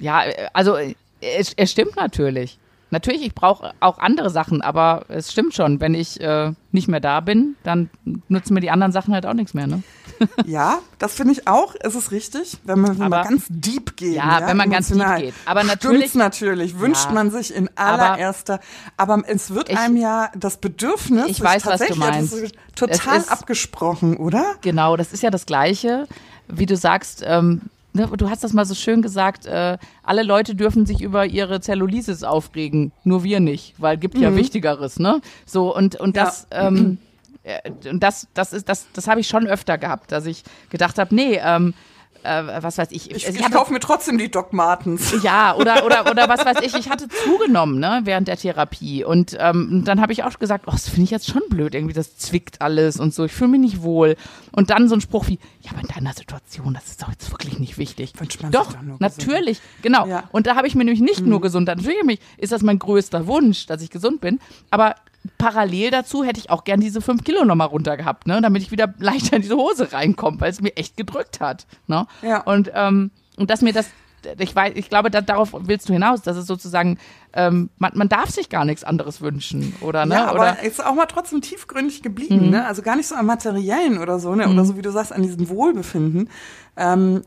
[0.00, 2.58] ja, äh, also äh, es, es stimmt natürlich.
[2.92, 6.98] Natürlich, ich brauche auch andere Sachen, aber es stimmt schon, wenn ich äh, nicht mehr
[6.98, 7.88] da bin, dann
[8.28, 9.84] nutzen mir die anderen Sachen halt auch nichts mehr, ne?
[10.44, 13.96] Ja, das finde ich auch, es ist richtig, wenn man, wenn Aber- man ganz deep
[13.96, 14.16] geht.
[14.16, 15.20] Ja, wenn man ganz deep emotional.
[15.22, 15.34] geht.
[15.46, 17.12] Aber Stimmt's natürlich- natürlich, wünscht Ja.
[17.12, 18.58] man sich in allererster,
[18.96, 22.34] aber, es wird Ich- einem ja das Bedürfnis, Ich weiß, was du das meinst.
[22.74, 24.56] total ist- abgesprochen, oder?
[24.62, 26.08] Genau, das ist ja das Gleiche,
[26.48, 27.60] wie du sagst, ähm, ne,
[27.94, 32.22] du hast das mal so schön gesagt, äh, alle Leute dürfen sich über ihre Zellulitis
[32.22, 35.20] aufregen, nur wir nicht, weil gibt ja Wichtigeres, ne?
[35.46, 36.24] So, und, und Ja.
[36.24, 36.98] das, ähm,
[37.42, 40.98] äh, und das, das ist, das, das habe ich schon öfter gehabt, dass ich gedacht
[40.98, 41.74] habe, nee, ähm,
[42.22, 45.14] äh, was weiß ich, Ich, also ich hatte- kaufe mir trotzdem die Doc Martens.
[45.22, 49.04] ja, oder, oder, oder was weiß ich, ich hatte zugenommen, ne, während der Therapie.
[49.04, 51.94] Und ähm, dann habe ich auch gesagt, oh, das finde ich jetzt schon blöd, irgendwie,
[51.94, 54.16] das zwickt alles und so, ich fühle mich nicht wohl.
[54.52, 57.30] Und dann so ein Spruch wie, ja, aber in deiner Situation, das ist doch jetzt
[57.30, 58.12] wirklich nicht wichtig.
[58.50, 60.06] Doch, doch natürlich, genau.
[60.06, 60.22] Ja.
[60.22, 60.28] Mhm.
[60.32, 63.66] Und da habe ich mir nämlich nicht nur Gesundheit, natürlich ist das mein größter Wunsch,
[63.66, 64.94] dass ich gesund bin, aber
[65.38, 68.70] parallel dazu hätte ich auch gern diese fünf Kilo nochmal runter gehabt, ne, damit ich
[68.70, 71.66] wieder leichter in diese Hose reinkomme, weil es mir echt gedrückt hat.
[71.86, 72.06] Ne?
[72.22, 72.40] Ja.
[72.40, 73.90] Und, ähm, und dass mir das,
[74.38, 76.98] ich weiß, ich glaube, da, darauf willst du hinaus, dass es sozusagen,
[77.32, 80.06] ähm, man, man darf sich gar nichts anderes wünschen, oder?
[80.06, 80.14] Ne?
[80.14, 82.66] Ja, aber oder, ist auch mal trotzdem tiefgründig geblieben, ne?
[82.66, 84.48] Also gar nicht so am Materiellen oder so, ne?
[84.48, 86.28] Oder so wie du sagst, an diesem Wohlbefinden.
[86.76, 87.22] Ähm,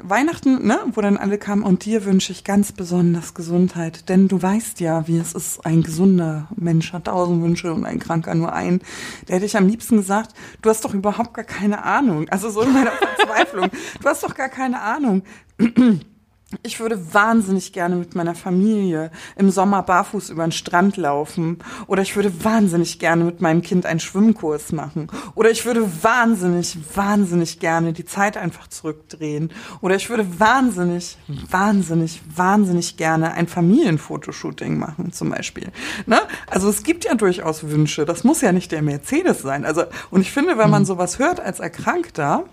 [0.00, 4.40] Weihnachten, ne, wo dann alle kamen und dir wünsche ich ganz besonders Gesundheit, denn du
[4.40, 8.52] weißt ja, wie es ist, ein gesunder Mensch hat tausend Wünsche und ein Kranker nur
[8.52, 8.80] einen.
[9.26, 12.28] Da hätte ich am liebsten gesagt, du hast doch überhaupt gar keine Ahnung.
[12.28, 13.70] Also so in meiner Verzweiflung.
[14.00, 15.22] Du hast doch gar keine Ahnung.
[16.62, 21.58] Ich würde wahnsinnig gerne mit meiner Familie im Sommer barfuß über den Strand laufen.
[21.86, 25.08] Oder ich würde wahnsinnig gerne mit meinem Kind einen Schwimmkurs machen.
[25.34, 29.50] Oder ich würde wahnsinnig, wahnsinnig gerne die Zeit einfach zurückdrehen.
[29.82, 31.18] Oder ich würde wahnsinnig,
[31.50, 35.70] wahnsinnig, wahnsinnig gerne ein Familienfotoshooting machen, zum Beispiel.
[36.06, 36.18] Ne?
[36.46, 38.06] Also es gibt ja durchaus Wünsche.
[38.06, 39.66] Das muss ja nicht der Mercedes sein.
[39.66, 42.44] Also, und ich finde, wenn man sowas hört als Erkrankter,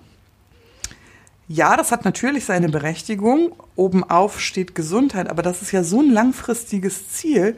[1.48, 3.54] ja, das hat natürlich seine Berechtigung.
[3.76, 7.56] Obenauf steht Gesundheit, aber das ist ja so ein langfristiges Ziel.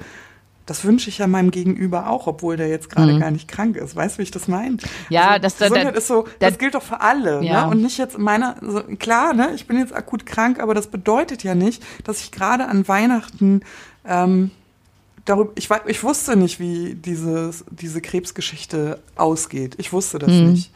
[0.65, 3.95] Das wünsche ich ja meinem Gegenüber auch, obwohl der jetzt gerade gar nicht krank ist.
[3.95, 4.71] Weißt du, wie ich das meine?
[4.71, 4.79] Mhm.
[5.07, 7.41] Ja, das- da- Gesundheit da- ist so, da- das gilt doch für alle.
[7.41, 7.65] Ja.
[7.65, 7.71] Ne?
[7.71, 10.87] Und nicht jetzt in meiner, so, klar, ne, ich bin jetzt akut krank, aber das
[10.87, 13.61] bedeutet ja nicht, dass ich gerade an Weihnachten
[14.05, 14.51] ähm,
[15.23, 19.75] darüber, ich, ich wusste nicht, wie dieses, diese Krebsgeschichte ausgeht.
[19.77, 20.51] Ich wusste das Mhm.
[20.51, 20.71] nicht.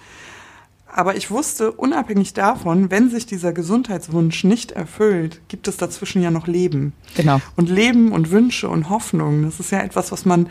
[0.93, 6.31] Aber ich wusste, unabhängig davon, wenn sich dieser Gesundheitswunsch nicht erfüllt, gibt es dazwischen ja
[6.31, 6.93] noch Leben.
[7.15, 7.39] genau.
[7.55, 10.49] Und Leben und Wünsche und Hoffnung, das ist ja etwas, was man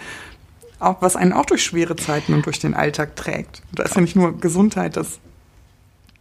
[0.79, 3.63] auch, was einen auch durch schwere Zeiten und durch den Alltag trägt.
[3.71, 5.21] Und da ist ja nicht nur Gesundheit das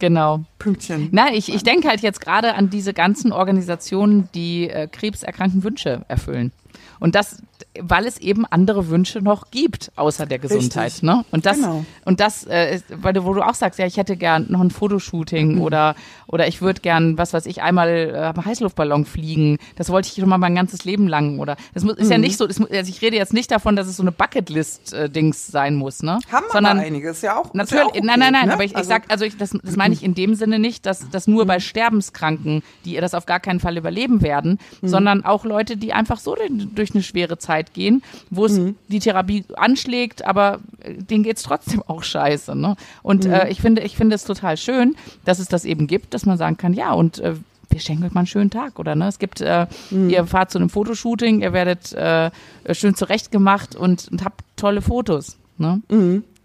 [0.00, 0.44] Genau.
[0.58, 1.08] Pünktchen.
[1.12, 6.06] Na, ich, ich denke halt jetzt gerade an diese ganzen Organisationen, die äh, krebserkrankten Wünsche
[6.08, 6.52] erfüllen.
[7.00, 7.42] Und das,
[7.80, 10.86] weil es eben andere Wünsche noch gibt, außer der Gesundheit.
[10.86, 11.02] Richtig.
[11.02, 11.24] Ne?
[11.30, 11.84] Und das, Genau.
[12.04, 14.60] und das äh, ist, weil du, wo du auch sagst, ja, ich hätte gern noch
[14.60, 15.62] ein Fotoshooting Mhm.
[15.62, 15.94] oder,
[16.26, 17.88] oder ich würde gern, was weiß ich, einmal
[18.36, 19.56] äh, Heißluftballon fliegen.
[19.76, 21.38] Das wollte ich schon mal mein ganzes Leben lang.
[21.38, 22.02] Oder das muss, Mhm.
[22.02, 24.02] ist ja nicht so, das, muss- also ich rede jetzt nicht davon, dass es so
[24.02, 26.18] eine Bucketlist-Dings sein muss, ne?
[26.30, 27.54] Haben Sondern, aber einige, ist ja auch.
[27.54, 28.52] Natürlich, ja auch okay, nein, nein, nein, ne?
[28.54, 30.86] aber ich, ich Also- sag, also ich, das, das meine ich in dem Sinne nicht,
[30.86, 35.44] dass das nur bei Sterbenskranken, die das auf gar keinen Fall überleben werden, sondern auch
[35.44, 36.34] Leute, die einfach so
[36.74, 41.42] durch- durch eine schwere Zeit gehen, wo es die Therapie anschlägt, aber äh, denen geht's
[41.42, 42.54] trotzdem auch scheiße.
[42.56, 42.76] Ne?
[43.02, 46.26] Und äh, ich finde, ich finde es total schön, dass es das eben gibt, dass
[46.26, 47.34] man sagen kann, ja, und äh,
[47.68, 48.96] wir schenken euch mal einen schönen Tag, oder?
[48.96, 49.06] Ne?
[49.06, 52.32] Es gibt, äh, ihr fahrt zu einem Fotoshooting, ihr werdet äh,
[52.72, 55.36] schön zurechtgemacht und, und habt tolle Fotos.
[55.56, 55.80] Ne?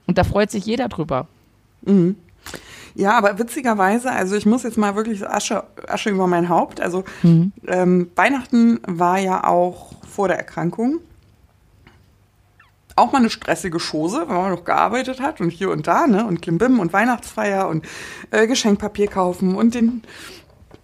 [0.05, 1.27] Und da freut sich jeder drüber.
[2.95, 6.79] Ja, aber witzigerweise, also ich muss jetzt mal wirklich Asche, Asche über mein Haupt.
[6.79, 7.03] Also
[7.67, 10.99] ähm, Weihnachten war ja auch vor der Erkrankung
[12.95, 16.25] auch mal eine stressige Chose, wenn man noch gearbeitet hat und hier und da, ne?
[16.25, 17.85] Und Klimbim und Weihnachtsfeier und
[18.31, 20.03] äh, Geschenkpapier kaufen und den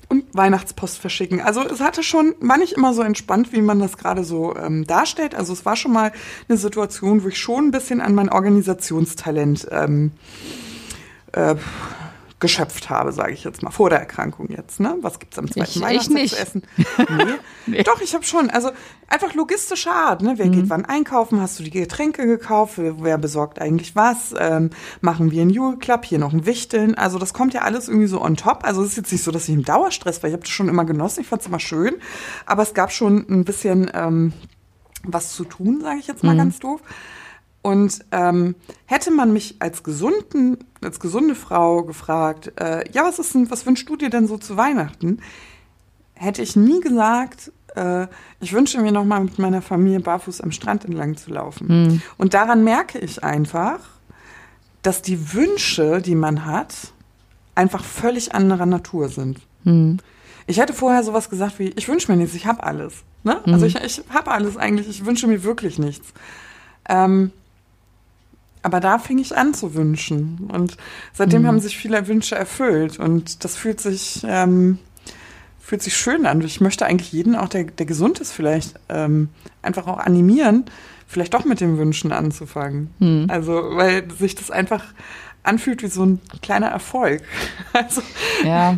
[0.10, 1.39] und Weihnachtspost verschicken.
[1.39, 4.86] Also es hatte schon, war nicht immer so entspannt, wie man das gerade so ähm,
[4.86, 5.34] darstellt.
[5.36, 6.12] Also es war schon mal
[6.50, 10.12] eine Situation, wo ich schon ein bisschen an mein Organisationstalent ähm,
[11.32, 11.56] äh,
[12.41, 14.82] geschöpft habe, sage ich jetzt mal, vor der Erkrankung jetzt.
[14.82, 14.97] Ne?
[15.01, 16.36] Was gibt's am zweiten Ich- Weihnachtstag ich nicht.
[16.36, 16.63] zu essen?
[17.67, 17.84] Nee.
[17.84, 18.49] Doch, ich habe schon.
[18.49, 18.71] Also
[19.08, 20.21] einfach logistische Art.
[20.23, 20.34] Ne?
[20.38, 20.51] Wer Mhm.
[20.51, 21.39] geht wann einkaufen?
[21.39, 22.73] Hast du die Getränke gekauft?
[22.77, 24.34] Wer, besorgt eigentlich was?
[24.38, 26.04] Ähm, machen wir einen Jule Club?
[26.06, 26.95] Hier noch ein Wichteln?
[26.95, 28.63] Also das kommt ja alles irgendwie so on top.
[28.63, 30.27] Also es ist jetzt nicht so, dass ich im Dauerstress war.
[30.30, 31.21] Ich habe das schon immer genossen.
[31.21, 31.93] Ich fand es immer schön.
[32.47, 34.34] Aber es gab schon ein bisschen ähm,
[35.04, 36.82] was zu tun, sage ich jetzt mal ganz doof.
[37.62, 43.36] Und ähm, hätte man mich als gesunden, als gesunde Frau gefragt, äh, ja, was ist
[43.36, 45.19] denn, was wünschst du dir denn so zu Weihnachten?
[46.13, 48.08] Hätte ich nie gesagt, äh,
[48.39, 51.67] ich wünsche mir noch mal mit meiner Familie barfuß am Strand entlang zu laufen.
[52.17, 53.80] Und daran merke ich einfach,
[54.82, 56.74] dass die Wünsche, die man hat,
[57.54, 59.39] einfach völlig anderer Natur sind.
[60.47, 63.04] Ich hätte vorher sowas gesagt wie, ich wünsche mir nichts, ich habe alles.
[63.24, 63.39] Ne?
[63.54, 66.12] Also ich, ich habe alles eigentlich, ich wünsche mir wirklich nichts.
[66.89, 67.32] Ähm,
[68.63, 70.50] aber da fing ich an zu wünschen.
[70.52, 70.78] Und
[71.13, 73.00] seitdem haben sich viele Wünsche erfüllt.
[73.00, 74.78] Und das fühlt sich, ähm,
[75.60, 76.41] fühlt sich schön an.
[76.41, 79.30] Ich möchte eigentlich jeden, auch der, der gesund ist, vielleicht ähm,
[79.62, 80.65] einfach auch animieren,
[81.08, 82.91] vielleicht doch mit den Wünschen anzufangen.
[83.30, 84.84] Also, weil sich das einfach
[85.43, 87.24] anfühlt wie so ein kleiner Erfolg.
[87.74, 88.02] Also,
[88.43, 88.76] Ja.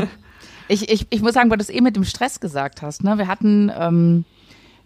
[0.70, 3.18] Ich, ich, ich muss sagen, weil du es eben mit dem Stress gesagt hast, ne?
[3.18, 4.24] Wir hatten, ähm,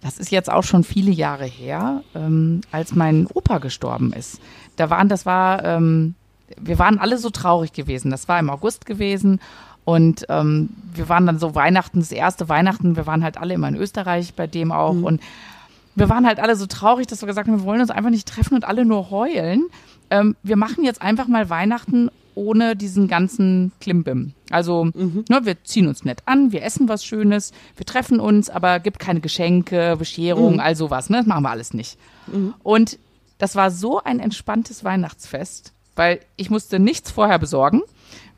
[0.02, 4.40] das ist jetzt auch schon viele Jahre her, ähm, als mein Opa gestorben ist.
[4.76, 6.16] Da waren, das war, ähm,
[6.60, 8.12] wir waren alle so traurig gewesen.
[8.12, 9.40] Das war im August gewesen
[9.86, 13.70] und ähm, wir waren dann so Weihnachten, das erste Weihnachten, wir waren halt alle immer
[13.70, 15.22] in Österreich bei dem auch und
[15.96, 18.28] wir waren halt alle so traurig, dass wir gesagt haben, wir wollen uns einfach nicht
[18.28, 19.64] treffen und alle nur heulen.
[20.12, 24.34] Ähm, wir machen jetzt einfach mal Weihnachten ohne diesen ganzen Klimbim.
[24.52, 28.80] Also, ne, wir ziehen uns nett an, wir essen was Schönes, wir treffen uns, aber
[28.80, 31.18] gibt keine Geschenke, Bescherung, all sowas, ne?
[31.18, 31.98] Das machen wir alles nicht.
[32.64, 33.00] Und
[33.40, 37.82] das war so ein entspanntes Weihnachtsfest, weil ich musste nichts vorher besorgen.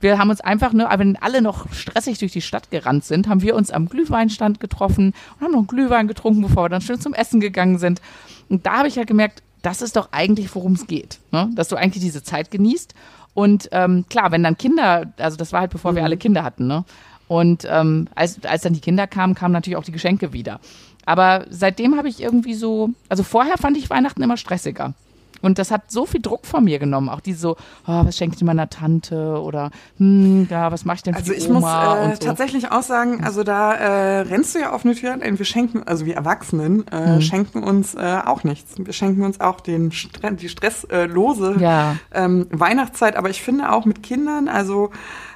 [0.02, 3.42] Wir haben uns einfach nur, wenn alle noch stressig durch die Stadt gerannt sind, haben
[3.42, 7.02] wir uns am Glühweinstand getroffen und haben noch einen Glühwein getrunken, bevor wir dann schön
[7.02, 8.02] zum Essen gegangen sind.
[8.48, 11.20] Und da habe ich halt gemerkt, das ist doch eigentlich, worum es geht.
[11.32, 11.50] Ne?
[11.54, 12.94] Dass du eigentlich diese Zeit genießt.
[13.34, 16.68] Und ähm, klar, wenn dann Kinder, also das war halt bevor wir alle Kinder hatten,
[16.68, 16.84] ne?
[17.28, 20.60] Und ähm, als, als dann die Kinder kamen, kamen natürlich auch die Geschenke wieder.
[21.06, 24.94] Aber seitdem habe ich irgendwie so, also vorher fand ich Weihnachten immer stressiger.
[25.41, 27.10] Und das hat so viel Druck von mir genommen.
[27.10, 27.52] Auch diese so,
[27.88, 29.41] oh, was schenke ich meiner Tante?
[29.41, 32.06] Oder, hm, ja, was mache ich denn für Also die ich muss Oma?
[32.12, 32.25] äh, so.
[32.28, 35.38] tatsächlich auch sagen, also da äh, rennst du ja auf eine Tür ein.
[35.39, 37.21] Wir schenken, also wir Erwachsenen äh, Mhm.
[37.21, 38.75] schenken uns äh, auch nichts.
[38.78, 41.95] Wir schenken uns auch den Stre die stresslose Ja.
[42.13, 43.15] ähm, Weihnachtszeit.
[43.15, 44.91] Aber ich finde auch mit Kindern, also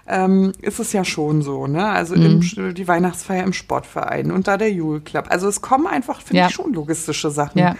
[0.05, 1.85] ähm, ist es ja schon so, ne?
[1.87, 2.41] Also Mhm.
[2.57, 5.27] im, die Weihnachtsfeier im Sportverein und da der Jule Club.
[5.29, 6.47] Also es kommen einfach, finde Ja.
[6.47, 7.75] ich, schon logistische Sachen Ja.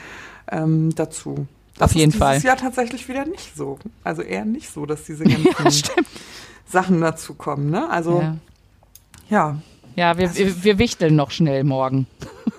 [0.50, 1.48] ähm, dazu.
[1.80, 2.34] Auf jeden ist Fall.
[2.34, 3.80] dieses Jahr tatsächlich wieder nicht so.
[4.04, 6.08] Also eher nicht so, dass diese ganzen Stimmt.
[6.68, 7.90] Sachen dazu kommen, ne?
[7.90, 8.36] Also Ja,
[9.30, 9.58] ja.
[9.96, 12.08] ja wir, wir, wir wichteln noch schnell morgen.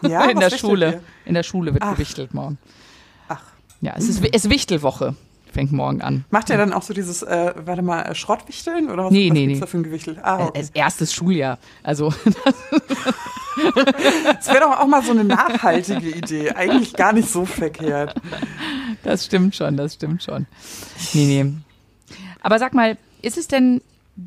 [0.03, 0.93] Ja, in der Schule.
[0.95, 1.01] ihr?
[1.27, 1.93] In der Schule wird Ach.
[1.95, 2.59] gewichtelt morgen.
[3.29, 3.43] Ach.
[3.81, 5.15] Ja, es ist, es ist Wichtelwoche.
[5.55, 6.25] Fängt morgen an.
[6.31, 9.35] Macht ihr dann auch so dieses, äh, warte mal, äh, Schrottwichteln oder was, Nee, was
[9.35, 9.61] nee, nee.
[9.61, 10.19] da für ein Gewichtel?
[10.21, 10.65] Ah, okay.
[10.75, 11.59] Erstes Schuljahr.
[11.85, 12.13] Also,
[14.25, 16.51] Das wäre doch auch mal so eine nachhaltige Idee.
[16.51, 18.15] Eigentlich gar nicht so verkehrt.
[19.05, 20.47] das stimmt schon, das stimmt schon.
[21.13, 21.53] Nee, nee.
[22.43, 23.81] Aber sag mal, ist es denn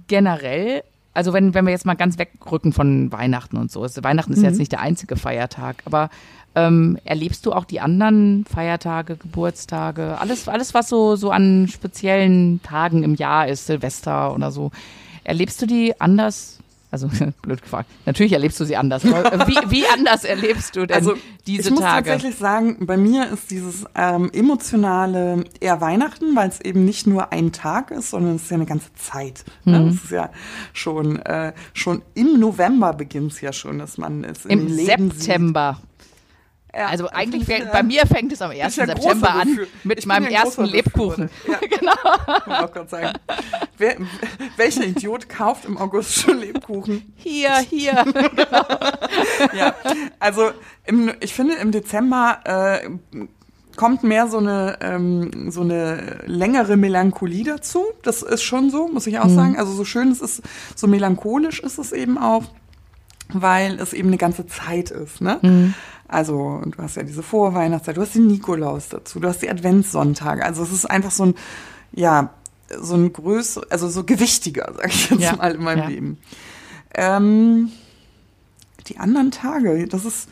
[0.08, 4.32] generell, also wenn, wenn wir jetzt mal ganz wegrücken von Weihnachten und so, also Weihnachten
[4.32, 6.10] ist jetzt nicht der einzige Feiertag, aber
[6.58, 12.62] ähm, erlebst du auch die anderen Feiertage, Geburtstage, alles, alles was so, so an speziellen
[12.64, 14.72] Tagen im Jahr ist, Silvester oder so,
[15.24, 16.58] erlebst du die anders?
[16.90, 17.10] Also
[17.44, 17.90] blöd gefragt.
[18.06, 19.04] Natürlich erlebst du sie anders.
[19.04, 21.16] Wie, wie anders erlebst du denn Also
[21.46, 22.10] diese ich muss Tage?
[22.10, 27.34] tatsächlich sagen, bei mir ist dieses ähm, emotionale eher Weihnachten, weil es eben nicht nur
[27.34, 29.44] ein Tag ist, sondern es ist ja eine ganze Zeit.
[29.66, 29.80] Ne?
[29.82, 29.88] Mhm.
[29.90, 30.32] Es ist ja
[30.74, 35.24] schon äh, schon im November beginnt es ja schon, dass man es Im Läden sieht.
[36.78, 38.76] Ja, Also eigentlich, fängt, bei mir fängt es am 1.
[38.76, 41.30] ja großer September an mit meinem ersten Lebkuchen.
[41.48, 41.92] Ja, genau.
[42.46, 43.18] Ich auch gerade sagen.
[43.80, 43.98] Wer,
[44.58, 47.14] welcher Idiot kauft im August schon Lebkuchen?
[47.16, 48.06] Hier, hier.
[49.54, 49.74] Ja,
[50.20, 50.52] also
[50.86, 52.90] im, ich finde im Dezember äh,
[53.76, 57.86] kommt mehr so eine ähm, so eine längere Melancholie dazu.
[58.04, 59.58] Das ist schon so, muss ich auch sagen.
[59.58, 60.42] Also so schön es ist,
[60.76, 62.44] so melancholisch ist es eben auch,
[63.30, 65.22] weil es eben eine ganze Zeit ist.
[65.22, 65.74] Ne?
[66.08, 70.44] Also du hast ja diese Vorweihnachtszeit, du hast den Nikolaus dazu, du hast die Adventssonntage.
[70.46, 71.36] Also es ist einfach so ein
[71.92, 72.30] ja
[72.80, 75.88] so ein größer, also so gewichtiger, sag ich jetzt Ja, mal in meinem ja.
[75.88, 76.18] Leben.
[76.96, 77.72] Ähm,
[78.88, 80.30] die anderen Tage, das ist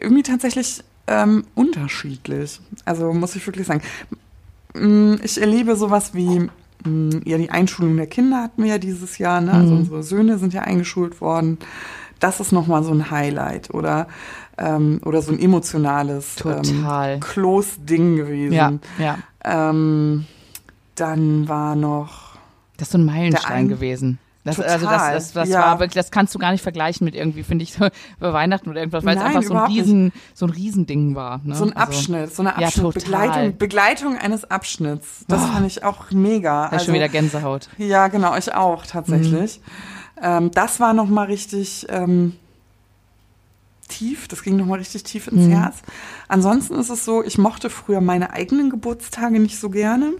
[0.00, 2.60] irgendwie tatsächlich ähm, unterschiedlich.
[2.84, 3.82] Also muss ich wirklich sagen.
[4.74, 6.48] Mm, Ich erlebe sowas wie
[6.84, 9.52] mh, ja, die Einschulung der Kinder hatten wir ja dieses Jahr, ne?
[9.52, 9.80] Also Mhm.
[9.80, 11.58] unsere Söhne sind ja eingeschult worden.
[12.20, 14.06] Das ist nochmal so ein Highlight oder,
[14.58, 17.14] ähm, oder so ein emotionales Total.
[17.14, 18.52] Ähm, Close-Ding gewesen.
[18.52, 19.18] Ja, ja.
[19.70, 20.26] Ähm,
[20.94, 22.36] dann war noch
[22.76, 24.18] Das ist so ein Meilenstein ein- gewesen.
[24.44, 25.60] Das, Total, also das, das, das ja.
[25.60, 27.86] war wirklich, das kannst du gar nicht vergleichen mit irgendwie, finde ich, so
[28.18, 29.78] bei Weihnachten oder irgendwas, weil es Nein, einfach so ein nicht.
[29.82, 31.40] Riesen, so ein Riesending war.
[31.44, 31.54] Ne?
[31.54, 33.00] so ein Also, Abschnitt, so eine Ja, Abschnitt, total.
[33.28, 35.24] Begleitung, Begleitung eines Abschnitts.
[35.28, 36.68] Das fand ich auch mega.
[36.68, 37.68] Da ist schon wieder Gänsehaut.
[37.78, 39.60] Ja, genau, ich auch tatsächlich.
[40.20, 42.34] Ähm, das war noch mal richtig ähm,
[43.88, 45.76] tief, das ging noch mal richtig tief ins Herz.
[46.28, 50.12] Ansonsten ist es so, ich mochte früher meine eigenen Geburtstage nicht so gerne.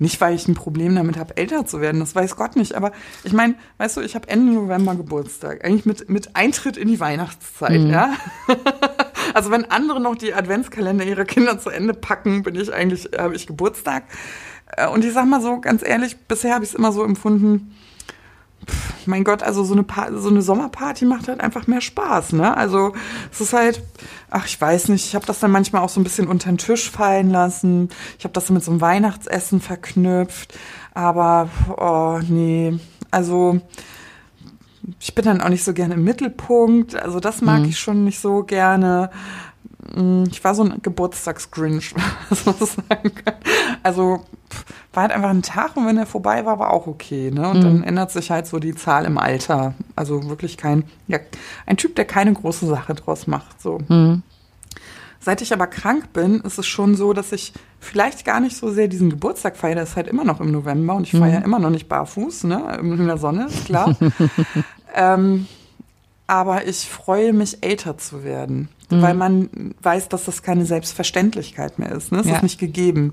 [0.00, 2.74] Nicht, weil ich ein Problem damit habe, älter zu werden, das weiß Gott nicht.
[2.74, 2.92] Aber
[3.24, 5.64] ich meine, weißt du, ich habe Ende November Geburtstag.
[5.64, 8.14] Eigentlich mit, mit Eintritt in die Weihnachtszeit, ja.
[9.34, 13.34] also wenn andere noch die Adventskalender ihrer Kinder zu Ende packen, bin ich eigentlich, habe
[13.34, 14.04] ich Geburtstag.
[14.76, 17.74] Äh, Und ich sag mal so, ganz ehrlich, bisher habe ich es immer so empfunden,
[19.08, 22.56] mein Gott, also so eine, Pa- so eine Sommerparty macht halt einfach mehr Spaß, ne?
[22.56, 22.92] Also
[23.32, 23.82] es ist halt,
[24.30, 26.58] ach, ich weiß nicht, ich habe das dann manchmal auch so ein bisschen unter den
[26.58, 27.88] Tisch fallen lassen.
[28.18, 30.56] Ich habe das so mit so einem Weihnachtsessen verknüpft.
[30.94, 32.78] Aber, oh, nee,
[33.10, 33.60] also
[35.00, 36.94] ich bin dann auch nicht so gerne im Mittelpunkt.
[36.96, 39.10] Also das mag ich schon nicht so gerne.
[39.94, 41.94] Mm, Ich war so ein Geburtstagsgrinch,
[42.28, 43.34] was man so sagen kann.
[43.82, 44.24] Also
[44.92, 47.30] war halt einfach ein Tag und wenn er vorbei war, war auch okay.
[47.30, 47.48] Ne?
[47.48, 49.74] Und dann ändert sich halt so die Zahl im Alter.
[49.96, 51.18] Also wirklich kein, ja,
[51.66, 53.60] ein Typ, der keine große Sache draus macht.
[53.60, 53.78] So.
[55.20, 58.70] Seit ich aber krank bin, ist es schon so, dass ich vielleicht gar nicht so
[58.70, 59.74] sehr diesen Geburtstag feiere.
[59.74, 62.78] Der ist halt immer noch im November und ich feiere immer noch nicht barfuß, ne?
[62.80, 63.96] In der Sonne, ist klar.
[64.94, 65.46] ähm,
[66.26, 68.68] aber ich freue mich, älter zu werden.
[68.90, 69.50] Weil man
[69.82, 72.10] weiß, dass das keine Selbstverständlichkeit mehr ist.
[72.10, 72.20] Ne?
[72.20, 72.36] Es Ja.
[72.36, 73.12] ist nicht gegeben.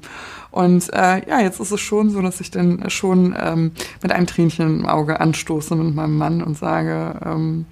[0.51, 4.25] Und äh, ja, jetzt ist es schon so, dass ich dann schon ähm, mit einem
[4.25, 7.65] Tränchen im Auge anstoße mit meinem Mann und sage, ähm,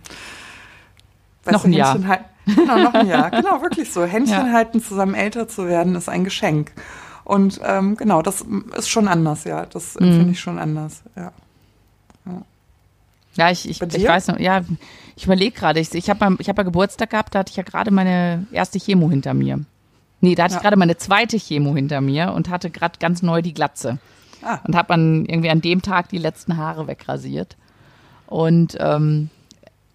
[1.50, 1.98] Noch ein Jahr.
[2.46, 3.32] Genau, noch ein Jahr.
[3.32, 4.04] Genau, wirklich so.
[4.04, 4.52] Händchen Ja.
[4.52, 6.74] halten, zusammen älter zu werden, ist ein Geschenk.
[7.24, 8.44] Und ähm, genau, das
[8.78, 9.66] ist schon anders, ja.
[9.66, 10.08] Das Mhm.
[10.08, 11.32] empfinde ich schon anders, ja.
[13.36, 14.10] Ja, ich, ich, ich dir?
[14.10, 14.62] weiß noch, ja,
[15.24, 17.92] ich überlege gerade, ich, ich habe hab ja Geburtstag gehabt, da hatte ich ja gerade
[17.92, 19.62] meine erste Chemo hinter mir.
[20.20, 20.58] Nee, da hatte Ja.
[20.58, 24.00] ich gerade meine zweite Chemo hinter mir und hatte gerade ganz neu die Glatze.
[24.42, 24.60] Ah.
[24.68, 27.56] Und habe dann irgendwie an dem Tag die letzten Haare wegrasiert.
[28.28, 29.30] Und ähm,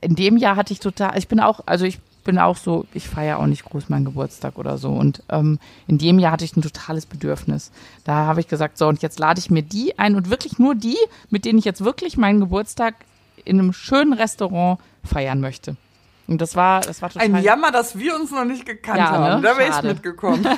[0.01, 3.07] in dem Jahr hatte ich total, ich bin auch, also ich bin auch so, ich
[3.07, 4.93] feiere auch nicht groß meinen Geburtstag oder so.
[4.93, 7.71] Und ähm, in dem Jahr hatte ich ein totales Bedürfnis.
[8.05, 10.75] Da habe ich gesagt, so, und jetzt lade ich mir die ein und wirklich nur
[10.75, 10.97] die,
[11.29, 12.95] mit denen ich jetzt wirklich meinen Geburtstag
[13.45, 15.77] in einem schönen Restaurant feiern möchte.
[16.27, 17.27] Und das war, das war total.
[17.27, 19.19] Ein Jammer, dass wir uns noch nicht gekannt Ja, ne?
[19.33, 19.43] haben.
[19.43, 20.47] Da wäre ich mitgekommen.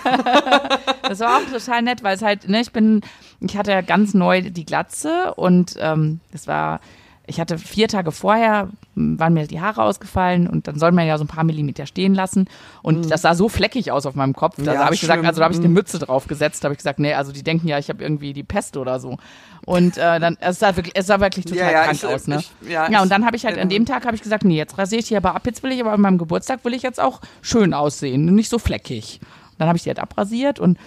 [1.03, 3.01] Das war auch total nett, weil es halt, ne, ich bin,
[3.41, 6.79] ich hatte ja ganz neu die Glatze und ähm, das war,
[7.27, 11.17] ich hatte vier Tage vorher, waren mir die Haare ausgefallen und dann soll man ja
[11.17, 12.47] so ein paar Millimeter stehen lassen
[12.83, 14.57] und das sah so fleckig aus auf meinem Kopf.
[14.57, 14.69] Da Mhm.
[14.79, 15.27] Ja, habe ich gesagt, schlimm.
[15.29, 15.75] also da habe ich eine Mhm.
[15.75, 18.33] Mütze drauf gesetzt, da habe ich gesagt, nee, also die denken ja, ich habe irgendwie
[18.33, 19.17] die Pest oder so.
[19.65, 22.27] Und äh, dann, es sah wirklich, es sah wirklich total Ja, ja, krank ich- aus,
[22.27, 22.41] ne?
[22.41, 24.57] ich- ja, ja, und dann habe ich halt an dem Tag habe ich gesagt, nee,
[24.57, 26.83] jetzt rasiere ich die aber ab, jetzt will ich aber an meinem Geburtstag will ich
[26.83, 29.21] jetzt auch schön aussehen, nicht so fleckig.
[29.23, 30.79] Und dann habe ich die halt abrasiert und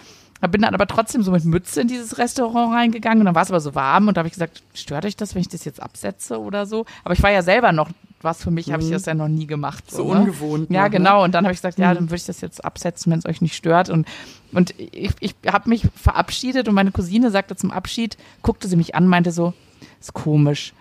[0.47, 3.49] bin dann aber trotzdem so mit Mütze in dieses Restaurant reingegangen und dann war es
[3.49, 5.81] aber so warm und da habe ich gesagt, stört euch das, wenn ich das jetzt
[5.81, 6.85] absetze oder so?
[7.03, 7.89] Aber ich war ja selber noch,
[8.21, 9.85] was für mich, habe ich das ja noch nie gemacht.
[9.91, 9.95] Mhm.
[9.95, 10.19] So ne?
[10.19, 10.89] ungewohnt Ja, ne?
[10.89, 11.23] genau.
[11.23, 13.41] Und dann habe ich gesagt, ja, dann würde ich das jetzt absetzen, wenn es euch
[13.41, 13.89] nicht stört.
[13.89, 14.07] Und,
[14.51, 18.95] und ich, ich habe mich verabschiedet und meine Cousine sagte zum Abschied, guckte sie mich
[18.95, 19.53] an, meinte so,
[19.99, 20.73] ist komisch.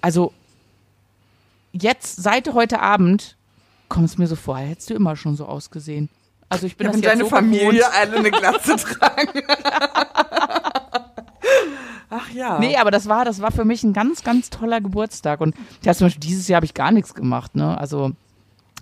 [0.00, 0.32] Also
[1.72, 3.36] jetzt, seit heute Abend,
[3.88, 6.08] kommt es mir so vor, hättest du immer schon so ausgesehen.
[6.52, 7.84] Also ich bin Ja, das jetzt deine so Familie gewohnt.
[7.98, 9.42] alle eine Glatze tragen.
[12.10, 12.58] Ach ja.
[12.58, 15.40] Nee, aber das war, das war für mich ein ganz, ganz toller Geburtstag.
[15.40, 17.78] Und ja, zum Beispiel dieses Jahr habe ich gar nichts gemacht, ne?
[17.78, 18.12] Also,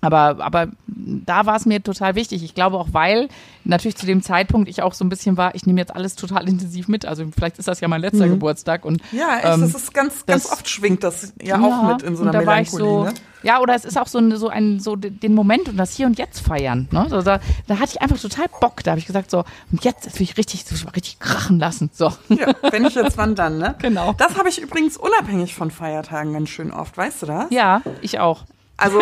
[0.00, 2.42] aber, aber da war es mir total wichtig.
[2.42, 3.28] Ich glaube auch, weil
[3.64, 6.48] natürlich zu dem Zeitpunkt ich auch so ein bisschen war, ich nehme jetzt alles total
[6.48, 7.04] intensiv mit.
[7.04, 8.84] Also vielleicht ist das ja mein letzter Geburtstag.
[8.84, 12.02] Und, ja, echt, ähm, das ist ganz, ganz das- oft schwingt das ja, auch mit
[12.02, 12.98] in so einer da war ich Melancholie.
[12.98, 13.14] so, ne?
[13.42, 16.06] Ja, oder es ist auch so, ein, so ein, so den Moment und das Hier
[16.06, 16.88] und Jetzt feiern.
[16.90, 17.06] Ne?
[17.08, 18.82] So, da, da hatte ich einfach total Bock.
[18.84, 21.88] Da habe ich gesagt, so, und jetzt, will ich richtig, mal richtig krachen lassen.
[21.92, 22.12] So.
[22.28, 23.76] Ja, wenn ich jetzt wann dann, ne?
[23.82, 24.12] Genau.
[24.18, 27.46] Das habe ich übrigens unabhängig von Feiertagen ganz schön oft, weißt du das?
[27.50, 28.44] Ja, ich auch.
[28.80, 29.00] Also,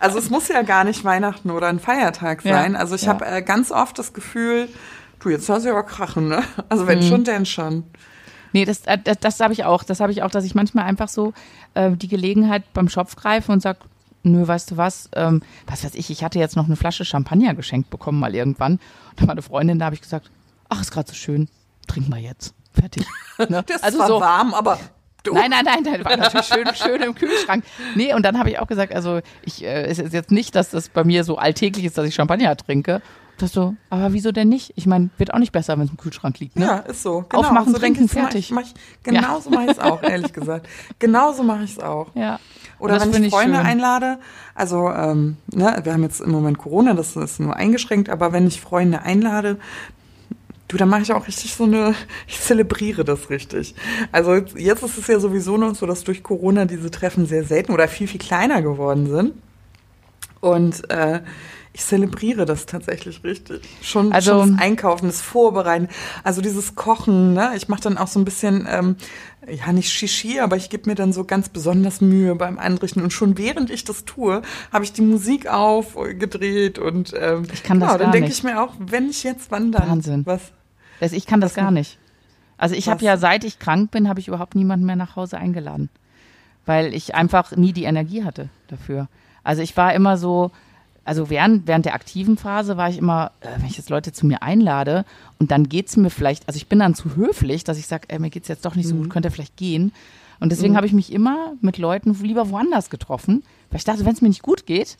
[0.00, 2.76] also es muss ja gar nicht Weihnachten oder ein Feiertag Ja, sein.
[2.76, 3.08] Also ich ja.
[3.08, 4.68] habe äh, ganz oft das Gefühl,
[5.20, 6.42] du, jetzt hast du aber krachen, ne?
[6.68, 6.88] Also Mhm.
[6.88, 7.84] wenn schon, denn schon.
[8.52, 9.82] Nee, das, äh, das, das habe ich auch.
[9.84, 11.32] Das habe ich auch, dass ich manchmal einfach so
[11.74, 13.76] äh, die Gelegenheit beim Schopf greife und sag,
[14.22, 17.54] nö, weißt du was, ähm, was weiß ich, ich hatte jetzt noch eine Flasche Champagner
[17.54, 18.72] geschenkt bekommen mal irgendwann.
[19.10, 20.30] Und da war eine Freundin, da habe ich gesagt,
[20.68, 21.48] ach, ist gerade so schön,
[21.86, 22.54] trink mal jetzt.
[22.72, 23.06] Fertig.
[23.48, 23.62] Ne?
[23.66, 24.80] Das also war so, warm, aber
[25.28, 25.38] doof.
[25.38, 27.64] Nein, nein, nein, das war natürlich schön, schön im Kühlschrank.
[27.94, 30.70] Nee, und dann habe ich auch gesagt, also ich, äh, es ist jetzt nicht, dass
[30.70, 33.02] das bei mir so alltäglich ist, dass ich Champagner trinke.
[33.38, 34.72] Das so, aber wieso denn nicht?
[34.74, 36.64] Ich meine, wird auch nicht besser, wenn es im Kühlschrank liegt, ne?
[36.64, 37.24] Ja, ist so.
[37.28, 37.44] Genau.
[37.44, 38.50] Aufmachen, so trinken, fertig.
[38.50, 40.66] Mach ich, mach ich, genauso mache ich es auch, ehrlich gesagt.
[40.98, 42.08] Genauso mache ich es auch.
[42.16, 42.40] Ja.
[42.80, 43.66] Oder wenn ich Freunde schön.
[43.66, 44.18] einlade,
[44.56, 48.46] also ähm, ne, wir haben jetzt im Moment Corona, das ist nur eingeschränkt, aber wenn
[48.46, 49.58] ich Freunde einlade,
[50.68, 51.94] du, dann mache ich auch richtig so eine,
[52.26, 53.74] ich zelebriere das richtig.
[54.12, 57.72] Also jetzt, ist es ja sowieso noch so, dass durch Corona diese Treffen sehr selten
[57.72, 59.32] oder viel, viel kleiner geworden sind.
[60.40, 61.20] Und äh,
[61.72, 63.60] ich zelebriere das tatsächlich richtig.
[63.82, 65.88] Schon, Also- schon das Einkaufen, das Vorbereiten,
[66.24, 67.34] also dieses Kochen.
[67.34, 67.52] Ne?
[67.56, 68.96] Ich mache dann auch so ein bisschen, ähm,
[69.48, 73.02] ja nicht Shishi, aber ich gebe mir dann so ganz besonders Mühe beim Anrichten.
[73.02, 74.42] Und schon während ich das tue,
[74.72, 78.62] habe ich die Musik aufgedreht und ähm, Ich kann das ja, dann denke ich mir
[78.62, 79.88] auch, wenn ich jetzt wandern.
[79.88, 80.26] Wahnsinn.
[80.26, 80.40] Was?
[81.00, 81.98] Das, ich kann das Was gar nicht.
[82.56, 85.38] Also ich habe ja, seit ich krank bin, habe ich überhaupt niemanden mehr nach Hause
[85.38, 85.90] eingeladen.
[86.66, 89.08] Weil ich einfach nie die Energie hatte dafür.
[89.44, 90.50] Also ich war immer so,
[91.04, 94.26] also während, während der aktiven Phase war ich immer, äh, wenn ich jetzt Leute zu
[94.26, 95.04] mir einlade
[95.38, 98.18] und dann geht's mir vielleicht, also ich bin dann zu höflich, dass ich sage, äh,
[98.18, 99.02] mir geht's jetzt doch nicht so Mhm.
[99.04, 99.92] gut, könnt ihr vielleicht gehen.
[100.40, 104.12] Und deswegen habe ich mich immer mit Leuten lieber woanders getroffen, weil ich dachte, wenn
[104.12, 104.96] es mir nicht gut geht,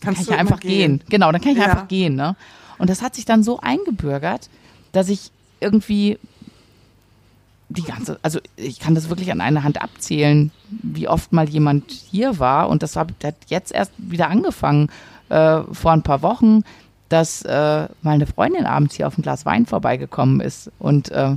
[0.00, 0.98] dann Kannst kann ich ja einfach gehen.
[0.98, 1.08] gehen.
[1.08, 1.64] Genau, dann kann ich Ja.
[1.64, 2.14] einfach gehen.
[2.16, 2.34] Ne?
[2.78, 4.48] Und das hat sich dann so eingebürgert,
[4.92, 5.30] dass ich
[5.60, 6.18] irgendwie
[7.68, 11.90] die ganze, also ich kann das wirklich an einer Hand abzählen, wie oft mal jemand
[11.90, 12.68] hier war.
[12.68, 13.08] Und das, hat
[13.48, 14.90] jetzt erst wieder angefangen,
[15.28, 16.62] äh, vor ein paar Wochen,
[17.08, 20.70] dass äh, mal eine Freundin abends hier auf ein Glas Wein vorbeigekommen ist.
[20.78, 21.36] Und äh,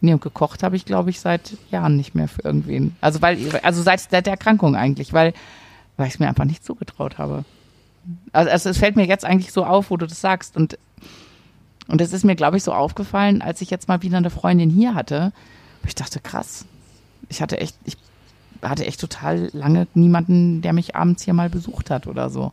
[0.00, 2.96] nee, und gekocht habe ich, glaube ich, seit Jahren nicht mehr für irgendwen.
[3.00, 5.32] Also weil, also seit, seit der Erkrankung eigentlich, weil,
[5.96, 7.44] weil ich es mir einfach nicht zugetraut habe.
[8.32, 10.56] Also, also es fällt mir jetzt eigentlich so auf, wo du das sagst.
[10.56, 10.78] Und
[11.88, 14.70] und es ist mir, glaube ich, so aufgefallen, als ich jetzt mal wieder eine Freundin
[14.70, 15.32] hier hatte.
[15.86, 16.64] Ich dachte, krass.
[17.28, 17.96] Ich hatte echt, ich
[18.62, 22.52] hatte echt total lange niemanden, der mich abends hier mal besucht hat oder so.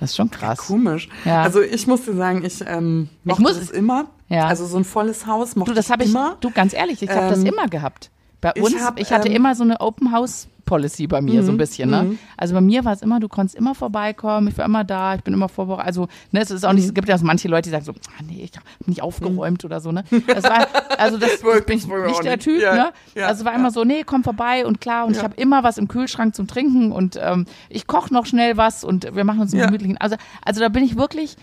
[0.00, 0.58] Das ist schon krass.
[0.58, 1.08] Komisch.
[1.24, 1.42] Ja.
[1.42, 4.06] Also ich muss dir sagen, ich ähm, mochte muss- es immer.
[4.28, 4.46] Ja.
[4.46, 6.36] Also so ein volles Haus mochte Du, das habe ich, immer.
[6.40, 8.10] du, ganz ehrlich, ich habe das Ähm, immer gehabt.
[8.42, 11.42] Bei ich uns, ich, hab, hatte ähm, immer so eine Open House Policy bei mir,
[11.42, 12.02] so ein Mhm, bisschen, ne?
[12.04, 12.18] mhm.
[12.36, 15.22] Also bei mir war es immer, du konntest immer vorbeikommen, ich war immer da, ich
[15.22, 15.86] bin immer vorbereitet.
[15.86, 16.76] Also, ne, es ist auch Mhm.
[16.76, 19.02] nicht, es gibt ja so manche Leute, die sagen so, ah, nee, ich hab nicht
[19.02, 20.04] aufgeräumt oder so, ne?
[20.26, 20.66] Das war,
[20.98, 22.38] also das, das bin ich ich nicht der.
[22.38, 22.92] Typ, Ja, ne?
[23.14, 23.58] ja, also war ja.
[23.58, 26.46] immer so, nee, komm vorbei und klar, und ich habe immer was im Kühlschrank zum
[26.46, 29.98] Trinken und ähm, ich koche noch schnell was und wir machen uns einen gemütlichen.
[29.98, 31.36] Also, also da bin ich wirklich,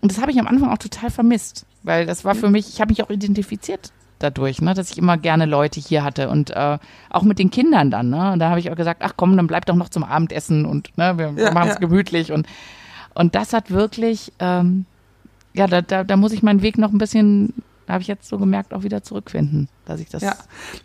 [0.00, 2.80] und das habe ich am Anfang auch total vermisst, weil das war für mich, ich
[2.80, 6.78] habe mich auch identifiziert dadurch, ne, dass ich immer gerne Leute hier hatte und äh,
[7.10, 8.32] auch mit den Kindern dann, ne?
[8.32, 10.96] Und da habe ich auch gesagt, ach komm, dann bleib doch noch zum Abendessen und
[10.96, 11.80] ne, wir, Ja, machen es ja.
[11.80, 12.46] gemütlich und
[13.14, 14.86] und das hat wirklich, ähm,
[15.52, 17.52] ja, da, da, da muss ich meinen Weg noch ein bisschen,
[17.88, 20.36] habe ich jetzt so gemerkt, auch wieder zurückfinden, dass ich das Ja.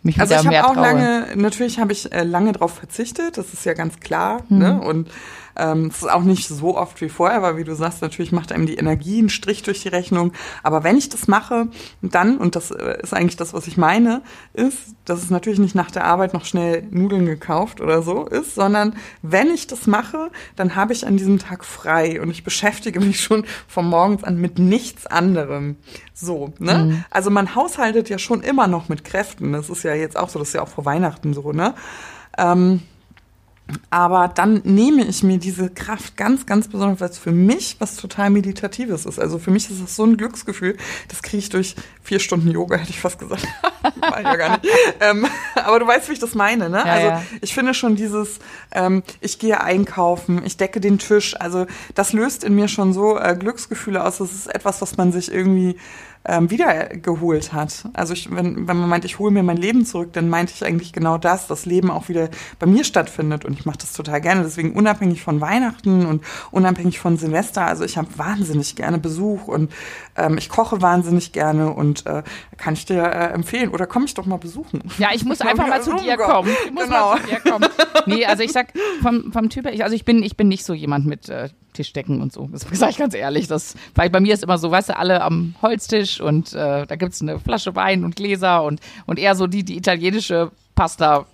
[0.02, 0.82] mich Also wieder ich mehr habe auch traue.
[0.84, 4.42] lange, natürlich habe ich äh, lange darauf verzichtet, das ist ja ganz klar.
[4.48, 4.58] Mhm.
[4.58, 4.80] Ne?
[4.80, 5.08] Und
[5.56, 8.52] ähm, es ist auch nicht so oft wie vorher, weil wie du sagst, natürlich macht
[8.52, 10.32] einem die Energie einen Strich durch die Rechnung.
[10.62, 11.68] Aber wenn ich das mache,
[12.02, 15.74] dann, und das äh, ist eigentlich das, was ich meine, ist, dass es natürlich nicht
[15.74, 20.30] nach der Arbeit noch schnell Nudeln gekauft oder so ist, sondern wenn ich das mache,
[20.56, 24.40] dann habe ich an diesem Tag frei und ich beschäftige mich schon von morgens an
[24.40, 25.76] mit nichts anderem.
[26.12, 26.74] So, ne?
[26.84, 27.04] Mhm.
[27.10, 29.52] Also man haushaltet ja schon immer noch mit Kräften.
[29.52, 31.74] Das ist ja jetzt auch so, das ist ja auch vor Weihnachten so, ne?
[32.38, 32.82] Ähm,
[33.90, 37.96] aber dann nehme ich mir diese Kraft ganz, ganz besonders, weil es für mich was
[37.96, 39.18] total Meditatives ist.
[39.18, 40.76] Also für mich ist das so ein Glücksgefühl,
[41.08, 43.46] das kriege ich durch vier Stunden Yoga, hätte ich fast gesagt.
[44.00, 44.72] War ja gar nicht.
[45.00, 46.78] ähm, aber du weißt, wie ich das meine, ne?
[46.78, 47.22] Ja, also ja.
[47.40, 48.38] ich finde schon dieses,
[48.70, 53.18] ähm, ich gehe einkaufen, ich decke den Tisch, also das löst in mir schon so
[53.18, 54.18] äh, Glücksgefühle aus.
[54.18, 55.76] Das ist etwas, was man sich irgendwie
[56.28, 57.88] ähm, wiedergeholt hat.
[57.92, 60.64] Also ich, wenn, wenn man meint, ich hole mir mein Leben zurück, dann meinte ich
[60.64, 64.20] eigentlich genau das, das Leben auch wieder bei mir stattfindet und ich mache das total
[64.20, 64.42] gerne.
[64.42, 69.72] Deswegen unabhängig von Weihnachten und unabhängig von Silvester, also ich habe wahnsinnig gerne Besuch und
[70.16, 72.22] ähm, ich koche wahnsinnig gerne und äh,
[72.56, 74.82] kann ich dir äh, empfehlen oder komm ich doch mal besuchen.
[74.98, 76.50] Ja, ich muss einfach mal zu dir kommen.
[76.66, 77.10] Ich muss Genau.
[77.14, 77.68] mal zu dir kommen.
[78.06, 78.68] Nee, also ich sag
[79.02, 81.48] vom, vom Typ her, ich, also ich bin, ich bin nicht so jemand mit äh,
[81.76, 82.48] Tischdecken und so.
[82.50, 83.46] Das sage ich ganz ehrlich.
[83.46, 86.96] Das, weil bei mir ist immer so, weißt du, alle am Holztisch und äh, da
[86.96, 91.26] gibt's eine Flasche Wein und Gläser und, und eher so die, die italienische Pasta.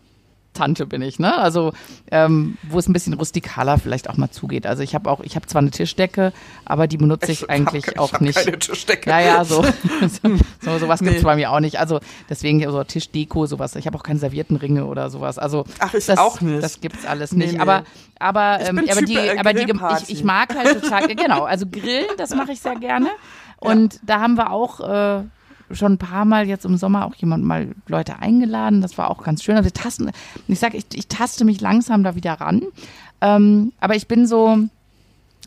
[0.54, 1.36] Tante bin ich, ne?
[1.38, 1.72] Also
[2.10, 4.66] ähm, wo es ein bisschen rustikaler vielleicht auch mal zugeht.
[4.66, 6.32] Also ich habe auch, ich habe zwar eine Tischdecke,
[6.64, 8.36] aber die benutze ich, hab eigentlich ke- auch hab nicht.
[8.38, 9.08] keine Tischdecke.
[9.08, 9.64] Ja, ja, so.
[10.60, 11.22] so sowas gibt's Nee.
[11.24, 11.78] bei mir auch nicht.
[11.78, 13.76] Also deswegen so Tischdeko, sowas.
[13.76, 15.38] Ich habe auch keine Serviettenringe oder sowas.
[15.38, 16.62] Also Ach, ich das, auch nicht.
[16.62, 17.54] Das gibt's alles Nee, nicht.
[17.54, 17.60] nee.
[17.60, 17.84] Aber
[18.18, 19.72] aber Ich ähm, aber Typ, die äh, aber die
[20.02, 21.44] ich, ich mag halt total genau.
[21.44, 23.08] Also Grillen, das mache ich sehr gerne.
[23.58, 25.22] Und da haben wir auch äh,
[25.70, 28.80] schon ein paar Mal jetzt im Sommer auch jemand mal Leute eingeladen.
[28.82, 29.56] Das war auch ganz schön.
[29.56, 30.10] Also tasten,
[30.48, 32.62] ich sage, ich, ich taste mich langsam da wieder ran.
[33.20, 34.58] Ähm, aber ich bin so,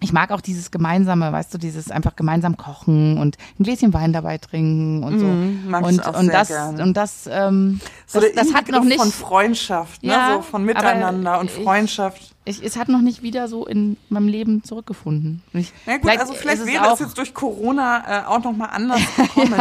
[0.02, 4.12] ich mag auch dieses gemeinsame, weißt du, dieses einfach gemeinsam kochen und ein Gläschen Wein
[4.12, 5.26] dabei trinken und so.
[5.26, 6.84] Mm, und, ich auch und sehr das gerne.
[6.84, 10.10] und das, ähm, So das, das hat noch nicht von Freundschaft, ne?
[10.12, 12.36] Ja, so von Miteinander und ich- Freundschaft.
[12.44, 15.42] ich, es hat noch nicht wieder so in meinem Leben zurückgefunden.
[15.54, 18.52] Und Ich, Ja gut, also vielleicht ist wäre es jetzt durch Corona äh, auch noch
[18.56, 19.54] mal anders gekommen.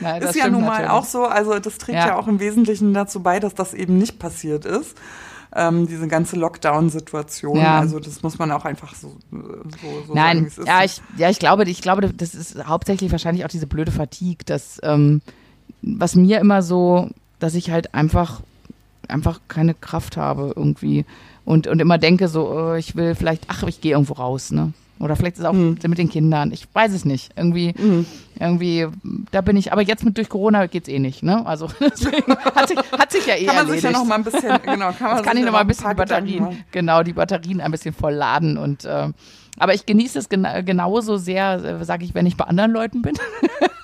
[0.00, 0.90] Ja, das ist ja nun mal natürlich.
[0.90, 2.06] auch so, also das trägt ja.
[2.08, 2.16] Ja.
[2.16, 4.96] auch im Wesentlichen dazu bei, dass das eben nicht passiert ist.
[5.54, 7.56] Ähm, diese ganze Lockdown-Situation.
[7.56, 7.80] Ja.
[7.80, 9.38] Also das muss man auch einfach so, so,
[10.06, 10.58] so sagen, Nein, ist.
[10.64, 14.44] ja, ich, ja, ich glaube, ich glaube, das ist hauptsächlich wahrscheinlich auch diese blöde Fatigue,
[14.46, 15.22] dass ähm,
[15.82, 18.42] was mir immer so, dass ich halt einfach
[19.08, 21.04] einfach keine Kraft habe irgendwie
[21.44, 24.72] und und immer denke so, äh, ich will vielleicht, ach, ich gehe irgendwo raus, ne?
[25.00, 25.78] Oder vielleicht ist es auch Mhm.
[25.88, 26.52] mit den Kindern.
[26.52, 27.32] Ich weiß es nicht.
[27.36, 27.74] Irgendwie,
[28.38, 28.86] irgendwie,
[29.30, 29.72] da bin ich.
[29.72, 31.44] Aber jetzt mit durch Corona geht's eh nicht, ne?
[31.46, 33.82] Also deswegen hat sich, hat sich ja eh kann man erledigt.
[33.82, 35.60] sich ja noch mal ein bisschen, genau, kann man Jetzt kann sich ich noch mal
[35.60, 39.08] ein bisschen die Batterien, genau, die Batterien ein bisschen voll laden und äh,
[39.58, 43.02] aber ich genieße es gena genauso sehr, äh, sage ich, wenn ich bei anderen Leuten
[43.02, 43.14] bin.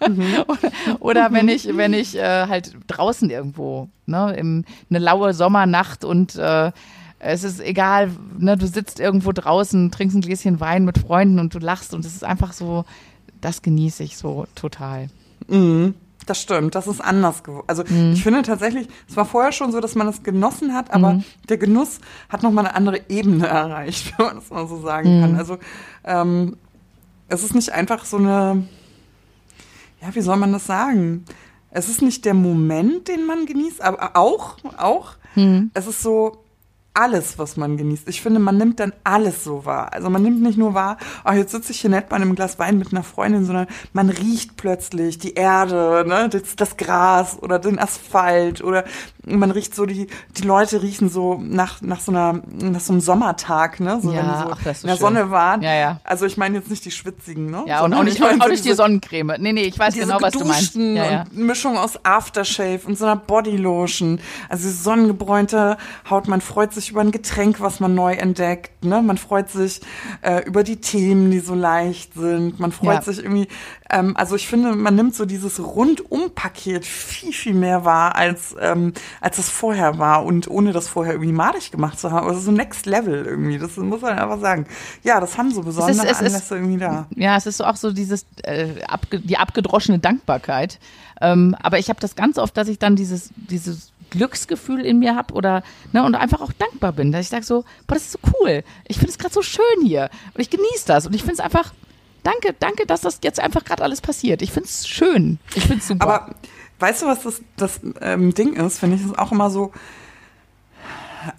[0.46, 6.04] oder oder wenn ich, wenn ich äh, halt draußen irgendwo, ne, im, eine laue Sommernacht
[6.04, 6.70] und äh,
[7.18, 11.54] es ist egal, ne, du sitzt irgendwo draußen, trinkst ein Gläschen Wein mit Freunden und
[11.54, 12.84] du lachst und es ist einfach so,
[13.40, 15.08] das genieße ich so total.
[15.48, 15.94] Mhm,
[16.26, 17.64] das stimmt, das ist anders geworden.
[17.68, 18.12] Also Mhm.
[18.12, 21.24] ich finde tatsächlich, es war vorher schon so, dass man es genossen hat, aber Mhm.
[21.48, 25.20] der Genuss hat nochmal eine andere Ebene erreicht, wenn man das mal so sagen Mhm.
[25.22, 25.34] kann.
[25.36, 25.58] Also
[26.04, 26.56] ähm,
[27.28, 28.64] es ist nicht einfach so eine,
[30.02, 31.24] ja, wie soll man das sagen?
[31.70, 35.12] Es ist nicht der Moment, den man genießt, aber auch, auch.
[35.34, 35.70] Mhm.
[35.74, 36.42] Es ist so
[36.96, 38.08] alles, was man genießt.
[38.08, 39.92] Ich finde, man nimmt dann alles so wahr.
[39.92, 42.58] Also man nimmt nicht nur wahr, ach, jetzt sitze ich hier nett bei einem Glas
[42.58, 47.58] Wein mit einer Freundin, sondern man riecht plötzlich die Erde, ne, das, das Gras oder
[47.58, 48.84] den Asphalt oder
[49.26, 53.00] man riecht so die, die Leute riechen so nach, nach so einer, nach so einem
[53.00, 54.96] Sommertag, ne, so Ja, wenn die so ach, so in der schön.
[54.96, 55.62] Sonne waren.
[55.62, 56.00] Ja, ja.
[56.04, 57.64] Also ich meine jetzt nicht die Schwitzigen, ne?
[57.66, 59.34] Ja, und auch nicht, auch nicht die Sonnencreme.
[59.38, 60.76] Nee, nee, ich weiß genau, was du meinst.
[60.76, 61.20] Ja, ja.
[61.22, 64.20] und Mischung aus Aftershave und so einer Bodylotion.
[64.48, 65.76] Also sonnengebräunte
[66.08, 68.84] Haut, man freut sich über ein Getränk, was man neu entdeckt.
[68.84, 69.02] Ne?
[69.02, 69.80] Man freut sich
[70.22, 72.58] äh, über die Themen, die so leicht sind.
[72.60, 73.02] Man freut Ja.
[73.02, 73.48] sich irgendwie,
[73.90, 78.92] ähm, also ich finde, man nimmt so dieses Rundum-Paket viel, viel mehr wahr, als, ähm,
[79.20, 80.24] als es vorher war.
[80.24, 82.26] Und ohne das vorher irgendwie madig gemacht zu haben.
[82.26, 83.58] Also so Next Level irgendwie.
[83.58, 84.66] Das muss man einfach sagen.
[85.02, 87.06] Ja, das haben so besondere es ist- Anlässe irgendwie da.
[87.16, 90.78] Ja, es ist so auch so dieses äh, abge die abgedroschene Dankbarkeit.
[91.20, 95.14] Ähm, aber ich habe das ganz oft, dass ich dann dieses dieses Glücksgefühl in mir
[95.16, 98.12] habe oder ne und einfach auch dankbar bin, dass ich sage so, boah, das ist
[98.12, 98.62] so cool.
[98.86, 101.40] Ich finde es gerade so schön hier und ich genieße das und ich finde es
[101.40, 101.72] einfach
[102.22, 104.42] danke, danke, dass das jetzt einfach gerade alles passiert.
[104.42, 105.38] Ich finde es schön.
[105.54, 106.06] Ich finde es super.
[106.06, 106.34] Aber
[106.80, 108.78] weißt du, was das, das ähm, Ding ist?
[108.78, 109.72] Finde ich es auch immer so,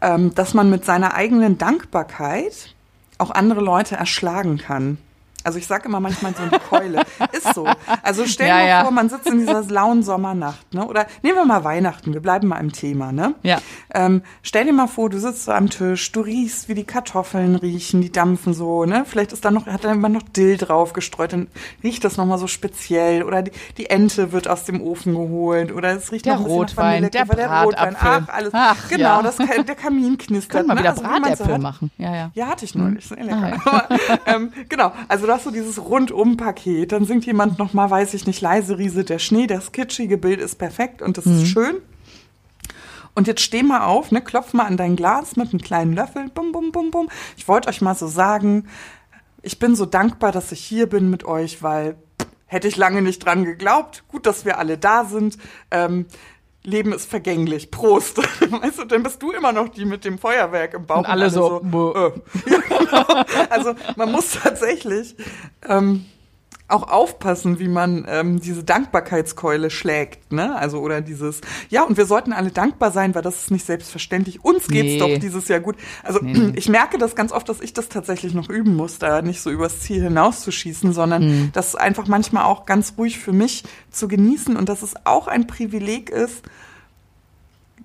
[0.02, 2.74] ähm, dass man mit seiner eigenen Dankbarkeit
[3.18, 4.98] auch andere Leute erschlagen kann.
[5.48, 7.04] Also ich sage immer manchmal so eine Keule.
[7.32, 7.66] Ist so.
[8.04, 8.82] Also stell dir Ja, mal ja.
[8.82, 10.86] vor, man sitzt in dieser lauen Sommernacht, ne?
[10.86, 13.34] Oder nehmen wir mal Weihnachten, wir bleiben mal im Thema, ne?
[13.44, 13.60] Ja.
[13.94, 17.56] Ähm, stell dir mal vor, du sitzt so am Tisch, du riechst, wie die Kartoffeln
[17.56, 19.06] riechen, die dampfen so, ne?
[19.08, 21.48] Vielleicht ist da noch, hat da immer noch Dill drauf gestreut, dann
[21.82, 23.24] riecht das nochmal so speziell.
[23.24, 25.72] Oder die, die Ente wird aus dem Ofen geholt.
[25.72, 27.96] Oder es riecht Der noch ein Rotwein, nach Vanille, der Rotwein.
[27.98, 28.50] Ach, alles.
[28.52, 29.22] Ach, genau, ja.
[29.22, 30.52] das, der Kamin knistert.
[30.52, 30.82] können wir ne?
[30.82, 31.62] wieder Also, wie man so Bratäpfel hat.
[31.62, 31.92] machen.
[31.98, 32.32] Ja, ja.
[32.34, 33.08] Ja, hatte ich neulich.
[33.08, 33.62] Sehr lecker.
[33.64, 33.88] Ah, Aber,
[34.26, 36.92] ähm, genau, also du hast so dieses Rundum-Paket.
[36.92, 40.40] Dann singt jemand noch mal, weiß ich nicht, leise Riese, der Schnee, das kitschige Bild
[40.42, 41.34] ist perfekt und das Mhm.
[41.34, 41.76] ist schön.
[43.14, 46.30] Und jetzt steh mal auf, ne, klopf mal an dein Glas mit einem kleinen Löffel.
[46.34, 47.10] Bum, bum, bum, bum.
[47.36, 48.68] Ich wollte euch mal so sagen,
[49.42, 51.96] ich bin so dankbar, dass ich hier bin mit euch, weil
[52.46, 54.04] hätte ich lange nicht dran geglaubt.
[54.08, 55.38] Gut, dass wir alle da sind.
[55.72, 56.06] Ähm,
[56.68, 57.72] Leben ist vergänglich.
[57.72, 58.18] Prost.
[58.62, 60.98] Weißt du, dann bist du immer noch die mit dem Feuerwerk im Bauch.
[60.98, 62.12] Und alle so, äh.
[62.52, 63.24] ja, genau.
[63.50, 65.16] Also man muss tatsächlich
[65.68, 66.06] ähm,
[66.70, 70.56] auch aufpassen, wie man ähm, diese Dankbarkeitskeule schlägt, ne?
[70.58, 71.40] Also oder dieses,
[71.70, 74.44] ja, und wir sollten alle dankbar sein, weil das ist nicht selbstverständlich.
[74.44, 75.00] Uns geht's Nee.
[75.00, 75.78] doch dieses Jahr gut.
[76.04, 79.22] Also Nee, ich merke das ganz oft, dass ich das tatsächlich noch üben muss, da
[79.22, 81.50] nicht so übers Ziel hinauszuschießen, sondern Mhm.
[81.54, 85.48] das einfach manchmal auch ganz ruhig für mich zu genießen und dass es auch ein
[85.48, 86.44] Privileg ist,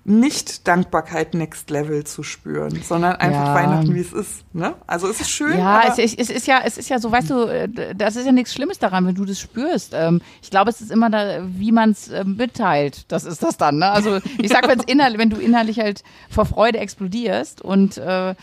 [0.05, 3.55] nicht Dankbarkeit Next Level zu spüren, sondern einfach Ja.
[3.55, 4.43] Weihnachten, wie es ist.
[4.53, 4.73] Ne?
[4.85, 7.29] Also es ist schön, Ja, es, ist- es ist ja, es ist ja so, weißt
[7.29, 9.93] du, äh, das ist ja nichts Schlimmes daran, wenn du das spürst.
[9.95, 13.05] Ähm, Ich glaube, es ist immer da, wie man es mitteilt.
[13.11, 13.77] Das ist das dann.
[13.77, 13.89] Ne?
[13.89, 18.35] Also ich sag, wenn's innerlich, wenn du innerlich halt vor Freude explodierst und äh,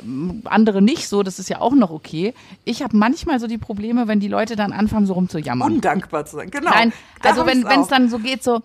[0.00, 2.34] ähm, andere nicht so, das ist ja auch noch okay.
[2.64, 5.72] Ich habe manchmal so die Probleme, wenn die Leute dann anfangen, so rumzujammern.
[5.72, 6.70] Undankbar zu sein, genau.
[6.70, 6.92] Nein,
[7.22, 8.62] also wenn es dann so geht, so, "Ah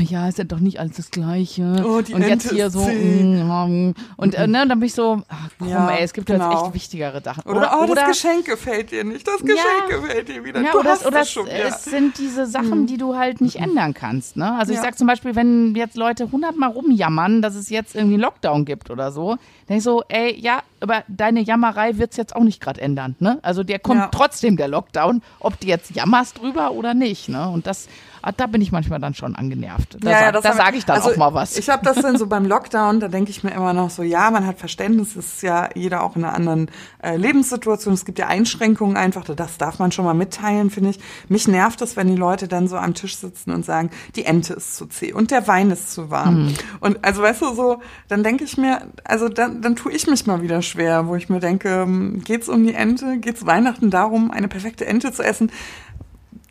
[0.00, 1.84] ja, ist ja doch nicht alles das Gleiche.
[1.86, 3.22] Oh, die und jetzt Ente hier ist so, zäh.
[3.22, 3.94] mm, ja, mm.
[4.16, 6.50] und äh, ne, dann bin ich so, ach komm, Ja, ey, es gibt genau.
[6.50, 7.42] jetzt echt wichtigere Sachen.
[7.44, 9.26] Oder, Oder, oh, oder das Geschenk gefällt dir nicht.
[9.28, 9.60] Das Geschenk
[9.90, 9.96] Ja.
[9.96, 10.62] gefällt dir wieder.
[10.62, 11.46] ja, du oder, hast es, oder es es, schon.
[11.46, 11.52] Ja.
[11.68, 14.36] es sind diese Sachen, die du halt nicht ändern kannst.
[14.36, 14.52] Ne?
[14.54, 18.22] Also ich sag zum Beispiel, wenn jetzt Leute hundertmal rumjammern, dass es jetzt irgendwie einen
[18.22, 22.42] Lockdown gibt oder so, dann ich so, ey, ja, aber deine Jammerei wird's jetzt auch
[22.42, 23.16] nicht gerade ändern.
[23.18, 23.38] Ne?
[23.42, 27.28] Also der kommt trotzdem der Lockdown, ob du jetzt jammerst drüber oder nicht.
[27.28, 27.48] Ne?
[27.48, 29.96] Und das, ah, da bin ich manchmal dann schon angenervt.
[30.00, 31.56] Da, sag, da haben- sage ich dann also auch mal was.
[31.56, 34.30] Ich habe das dann so beim Lockdown, da denke ich mir immer noch so, ja,
[34.30, 36.70] man hat Verständnis, es ist ja jeder auch in einer anderen
[37.02, 37.94] äh, Lebenssituation.
[37.94, 41.00] Es gibt ja Einschränkungen einfach, das darf man schon mal mitteilen, finde ich.
[41.28, 44.54] Mich nervt es, wenn die Leute dann so am Tisch sitzen und sagen, die Ente
[44.54, 46.46] ist zu zäh und der Wein ist zu warm.
[46.46, 46.54] Mhm.
[46.80, 50.26] Und also weißt du so, dann denke ich mir, also dann, dann tue ich mich
[50.26, 53.18] mal wieder schwer, wo ich mir denke, ähm, geht's um die Ente?
[53.18, 55.50] Geht's Weihnachten darum, eine perfekte Ente zu essen?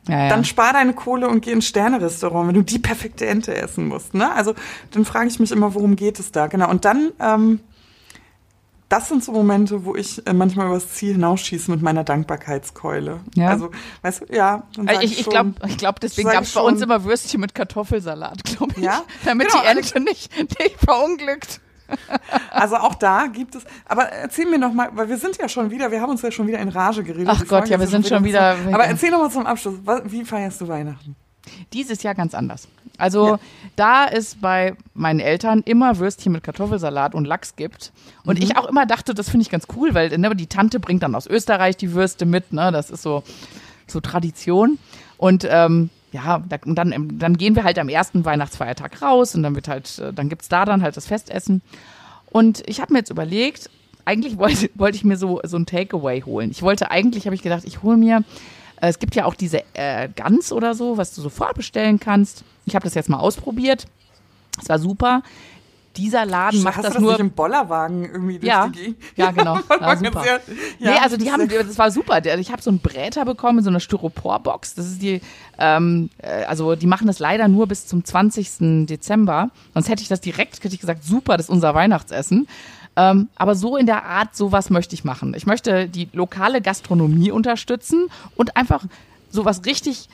[0.08, 0.30] Ja, ja.
[0.30, 4.14] dann spar deine Kohle und geh ins Sterne-Restaurant, wenn du die perfekte Ente essen musst.
[4.14, 4.32] Ne?
[4.34, 4.54] Also
[4.91, 6.47] dann frage ich mich immer, worum geht es da?
[6.47, 6.70] Genau.
[6.70, 7.60] Und dann, ähm,
[8.89, 13.22] das sind so Momente, wo ich äh, manchmal übers Ziel hinausschieße mit meiner Dankbarkeitskeule.
[13.36, 13.49] Ja.
[13.49, 14.64] Also, weißt du, ja.
[14.86, 18.43] Äh, ich ich glaube, ich glaub, deswegen gab es bei uns immer Würstchen mit Kartoffelsalat,
[18.43, 18.84] glaube ich.
[18.84, 19.04] Ja?
[19.24, 21.62] Damit Genau, die Ente nicht, nicht verunglückt.
[22.51, 25.69] Also auch da gibt es, aber erzähl mir noch mal, weil wir sind ja schon
[25.71, 27.27] wieder, wir haben uns ja schon wieder in Rage geredet.
[27.29, 29.75] Ach Gott, ja, wir sind schon wieder- bisschen- Aber erzähl noch mal zum Abschluss,
[30.05, 31.15] wie feierst du Weihnachten?
[31.73, 32.67] Dieses Jahr ganz anders.
[32.97, 33.39] Also Ja.
[33.75, 37.91] da es bei meinen Eltern immer Würstchen mit Kartoffelsalat und Lachs gibt
[38.23, 38.43] und Mhm.
[38.45, 41.15] ich auch immer dachte, das finde ich ganz cool, weil ne, die Tante bringt dann
[41.15, 43.23] aus Österreich die Würste mit, ne, das ist so
[43.88, 44.77] so Tradition
[45.17, 49.43] und ähm, ja, da, und dann, dann gehen wir halt am ersten Weihnachtsfeiertag raus und
[49.43, 51.61] dann wird halt, äh, dann gibt's da dann halt das Festessen.
[52.30, 53.70] Und ich habe mir jetzt überlegt,
[54.05, 56.51] eigentlich wollte, wollte ich mir so, so ein Takeaway holen.
[56.51, 58.24] Ich wollte eigentlich, habe ich gedacht, ich hole mir,
[58.80, 62.43] äh, es gibt ja auch diese äh, Gans oder so, was du so vorbestellen kannst.
[62.66, 63.88] Ich habe das jetzt mal ausprobiert.
[64.61, 65.24] Es war super.
[65.95, 67.11] Dieser Laden macht Hast das das nur.
[67.11, 68.97] nicht im Bollerwagen irgendwie durch Ja, die Gegend?
[69.15, 69.59] ja, genau.
[69.79, 70.23] Ja, super.
[70.23, 70.41] Sehr-
[70.79, 72.25] nee, ja, also die haben, das war super.
[72.25, 74.73] Ich habe so einen Bräter bekommen in so einer Styroporbox.
[74.73, 75.21] Das ist die,
[75.59, 78.87] ähm, äh, also die machen das leider nur bis zum 20.
[78.87, 79.49] Dezember.
[79.75, 82.47] Sonst hätte ich das direkt, hätte ich gesagt, super, das ist unser Weihnachtsessen.
[82.95, 85.33] Ähm, aber so in der Art, sowas möchte ich machen.
[85.35, 88.83] Ich möchte die lokale Gastronomie unterstützen und einfach
[89.31, 90.09] sowas richtig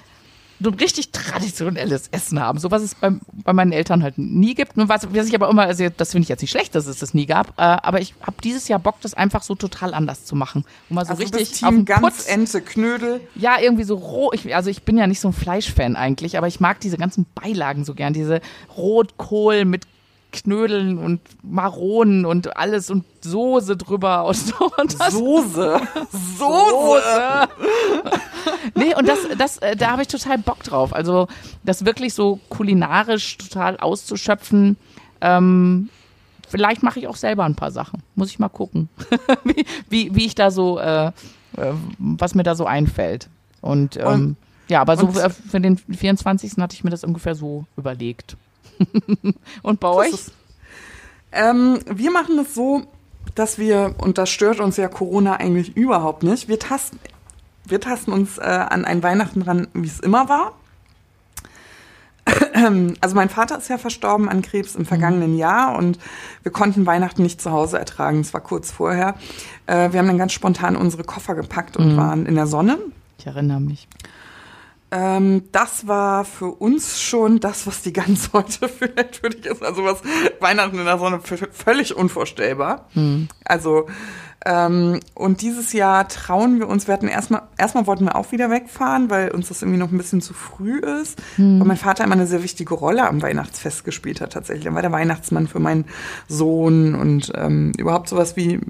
[0.59, 4.55] so ein richtig traditionelles Essen haben, so was es beim, bei meinen Eltern halt nie
[4.55, 4.77] gibt.
[4.77, 6.99] Und was, was ich aber immer, also das finde ich jetzt nicht schlecht, dass es
[6.99, 10.25] das nie gab, äh, aber ich habe dieses Jahr Bock, das einfach so total anders
[10.25, 10.65] zu machen.
[10.89, 12.27] Und mal so Also richtig bist auf Team den Gans, Putz.
[12.27, 13.21] Ente, Knödel.
[13.35, 14.31] Ja, irgendwie so roh.
[14.33, 17.25] Ich, also ich bin ja nicht so ein Fleischfan eigentlich, aber ich mag diese ganzen
[17.35, 18.13] Beilagen so gern.
[18.13, 18.41] Diese
[18.75, 19.85] Rotkohl mit
[20.31, 24.53] Knödeln und Maronen und alles und Soße drüber und so.
[24.77, 25.81] Und Soße.
[26.37, 27.47] Soße.
[28.75, 30.93] nee, und das, das, äh, da habe ich total Bock drauf.
[30.93, 31.27] Also
[31.63, 34.77] das wirklich so kulinarisch total auszuschöpfen.
[35.21, 35.89] Ähm,
[36.47, 38.03] vielleicht mache ich auch selber ein paar Sachen.
[38.15, 38.89] Muss ich mal gucken,
[39.43, 41.11] wie, wie, wie ich da so, äh, äh,
[41.97, 43.27] was mir da so einfällt.
[43.61, 44.35] Und, ähm, Und-
[44.69, 46.53] ja, aber so äh, für den 24.
[46.59, 48.37] hatte ich mir das ungefähr so überlegt.
[49.63, 50.13] und bei Das euch?
[50.13, 50.31] ist-
[51.31, 52.81] Ähm, wir machen das so,
[53.35, 56.99] dass wir, und das stört uns ja Corona eigentlich überhaupt nicht, wir tasten,
[57.65, 60.53] wir tasten uns äh, an ein Weihnachten ran, wie es immer war.
[63.01, 65.97] Also mein Vater ist ja verstorben an Krebs im vergangenen Jahr und
[66.43, 68.19] wir konnten Weihnachten nicht zu Hause ertragen.
[68.19, 69.15] Es war kurz vorher.
[69.65, 72.77] Äh, wir haben dann ganz spontan unsere Koffer gepackt und waren in der Sonne.
[73.17, 73.87] Ich erinnere mich.
[74.91, 79.63] Ähm, das war für uns schon das, was die Gans heute vielleicht würdig ist.
[79.63, 80.01] Also was
[80.39, 82.89] Weihnachten in der Sonne völlig unvorstellbar.
[83.45, 83.87] Also
[84.45, 88.49] ähm, und dieses Jahr trauen wir uns, wir hatten erstmal, erstmal wollten wir auch wieder
[88.49, 91.21] wegfahren, weil uns das irgendwie noch ein bisschen zu früh ist.
[91.59, 94.65] Weil mein Vater immer eine sehr wichtige Rolle am Weihnachtsfest gespielt hat tatsächlich.
[94.65, 95.85] Er war der Weihnachtsmann für meinen
[96.27, 98.61] Sohn und ähm, überhaupt sowas wie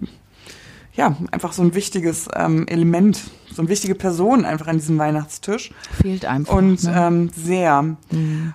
[0.93, 3.21] ja, einfach so ein wichtiges ähm, Element,
[3.53, 5.71] so eine wichtige Person einfach an diesem Weihnachtstisch.
[6.01, 6.53] Fehlt einfach.
[6.53, 6.93] Und ne?
[6.95, 7.97] ähm, sehr.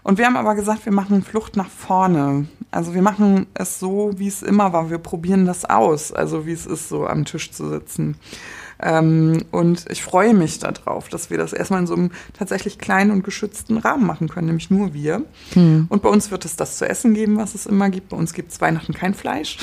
[0.02, 2.46] Und wir haben aber gesagt, wir machen Flucht nach vorne.
[2.70, 4.90] Also wir machen es so, wie es immer war.
[4.90, 8.16] Wir probieren das aus, also wie es ist, so am Tisch zu sitzen.
[8.80, 13.12] Ähm, und ich freue mich darauf, dass wir das erstmal in so einem tatsächlich kleinen
[13.12, 15.22] und geschützten Rahmen machen können, nämlich nur wir.
[15.88, 18.08] Und bei uns wird es das zu essen geben, was es immer gibt.
[18.08, 19.58] Bei uns gibt es Weihnachten kein Fleisch.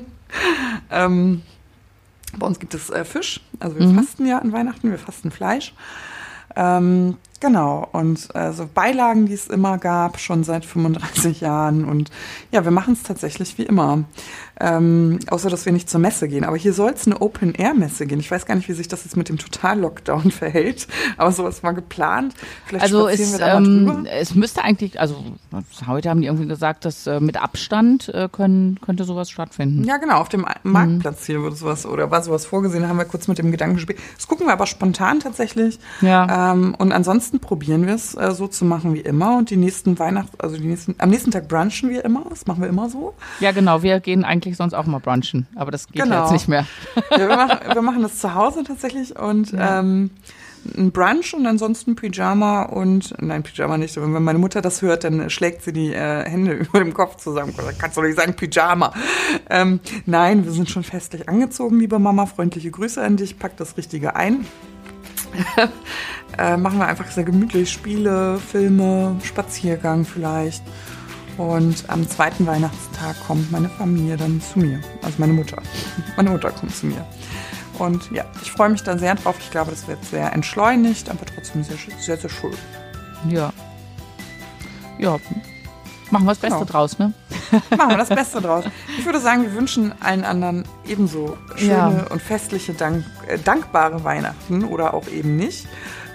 [0.90, 1.42] ähm,
[2.38, 3.40] bei uns gibt es äh, Fisch.
[3.60, 5.74] Also wir fasten ja an Weihnachten, wir fasten Fleisch.
[6.54, 11.84] Ähm, Genau, und äh, so Beilagen, die es immer gab, schon seit 35 Jahren.
[11.84, 12.10] Und
[12.50, 14.04] ja, wir machen es tatsächlich wie immer.
[14.58, 16.44] Ähm, außer, dass wir nicht zur Messe gehen.
[16.44, 18.20] Aber hier soll es eine Open-Air-Messe gehen.
[18.20, 20.86] Ich weiß gar nicht, wie sich das jetzt mit dem Total-Lockdown verhält.
[21.18, 22.34] Aber sowas war geplant.
[22.64, 25.22] Vielleicht also es, ähm, es müsste eigentlich, also
[25.86, 29.84] heute haben die irgendwie gesagt, dass äh, mit Abstand äh, können, könnte sowas stattfinden.
[29.84, 31.32] Ja, genau, auf dem Marktplatz mhm.
[31.32, 33.98] hier würde sowas, oder war sowas vorgesehen, haben wir kurz mit dem Gedanken gespielt.
[34.16, 35.78] Das gucken wir aber spontan tatsächlich.
[36.00, 36.52] Ja.
[36.52, 39.36] Ähm, und ansonsten probieren wir es äh, so zu machen wie immer.
[39.38, 42.24] Und die nächsten Weihnachten, also die nächsten, am nächsten Tag brunchen wir immer.
[42.28, 43.14] Das machen wir immer so.
[43.40, 43.82] Ja, genau.
[43.82, 46.22] Wir gehen eigentlich sonst auch mal brunchen, aber das geht genau.
[46.22, 46.66] jetzt nicht mehr.
[47.10, 49.80] Ja, wir, machen, wir, machen, das zu Hause tatsächlich und ja.
[49.80, 50.10] ähm,
[50.76, 53.96] ein Brunch und ansonsten Pyjama und nein, Pyjama nicht.
[53.96, 57.54] Wenn meine Mutter das hört, dann schlägt sie die äh, Hände über dem Kopf zusammen.
[57.78, 58.92] Kannst du nicht sagen Pyjama.
[59.50, 62.26] Ähm, nein, wir sind schon festlich angezogen, liebe Mama.
[62.26, 63.38] Freundliche Grüße an dich.
[63.38, 64.46] Pack das Richtige ein.
[66.38, 70.62] äh, machen wir einfach sehr gemütlich Spiele, Filme, Spaziergang vielleicht.
[71.36, 74.80] Und am zweiten Weihnachtstag kommt meine Familie dann zu mir.
[75.02, 75.62] Also meine Mutter.
[76.16, 77.04] Meine Mutter kommt zu mir.
[77.78, 79.36] Und ja, ich freue mich da sehr drauf.
[79.38, 82.54] Ich glaube, das wird sehr entschleunigt, aber trotzdem sehr, sehr, sehr schön.
[83.28, 83.52] Ja.
[84.98, 85.18] Ja.
[86.10, 86.70] Machen wir das Beste genau.
[86.70, 87.12] draus, ne?
[87.76, 88.64] Machen wir das Beste draus.
[88.98, 92.06] Ich würde sagen, wir wünschen allen anderen ebenso schöne ja.
[92.10, 95.66] und festliche, dank, äh, dankbare Weihnachten oder auch eben nicht.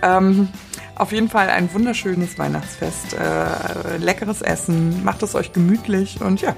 [0.01, 0.47] Ähm,
[0.95, 6.55] auf jeden Fall ein wunderschönes Weihnachtsfest, äh, leckeres Essen, macht es euch gemütlich und ja.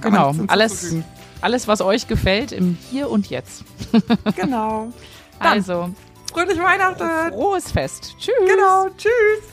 [0.00, 0.96] Genau, alles,
[1.40, 3.64] alles, was euch gefällt im Hier und Jetzt.
[4.36, 4.92] genau.
[5.38, 5.90] Dann, also,
[6.32, 7.04] fröhliche Weihnachten.
[7.30, 8.14] Frohes Fest.
[8.18, 8.34] Tschüss.
[8.46, 9.51] Genau, tschüss.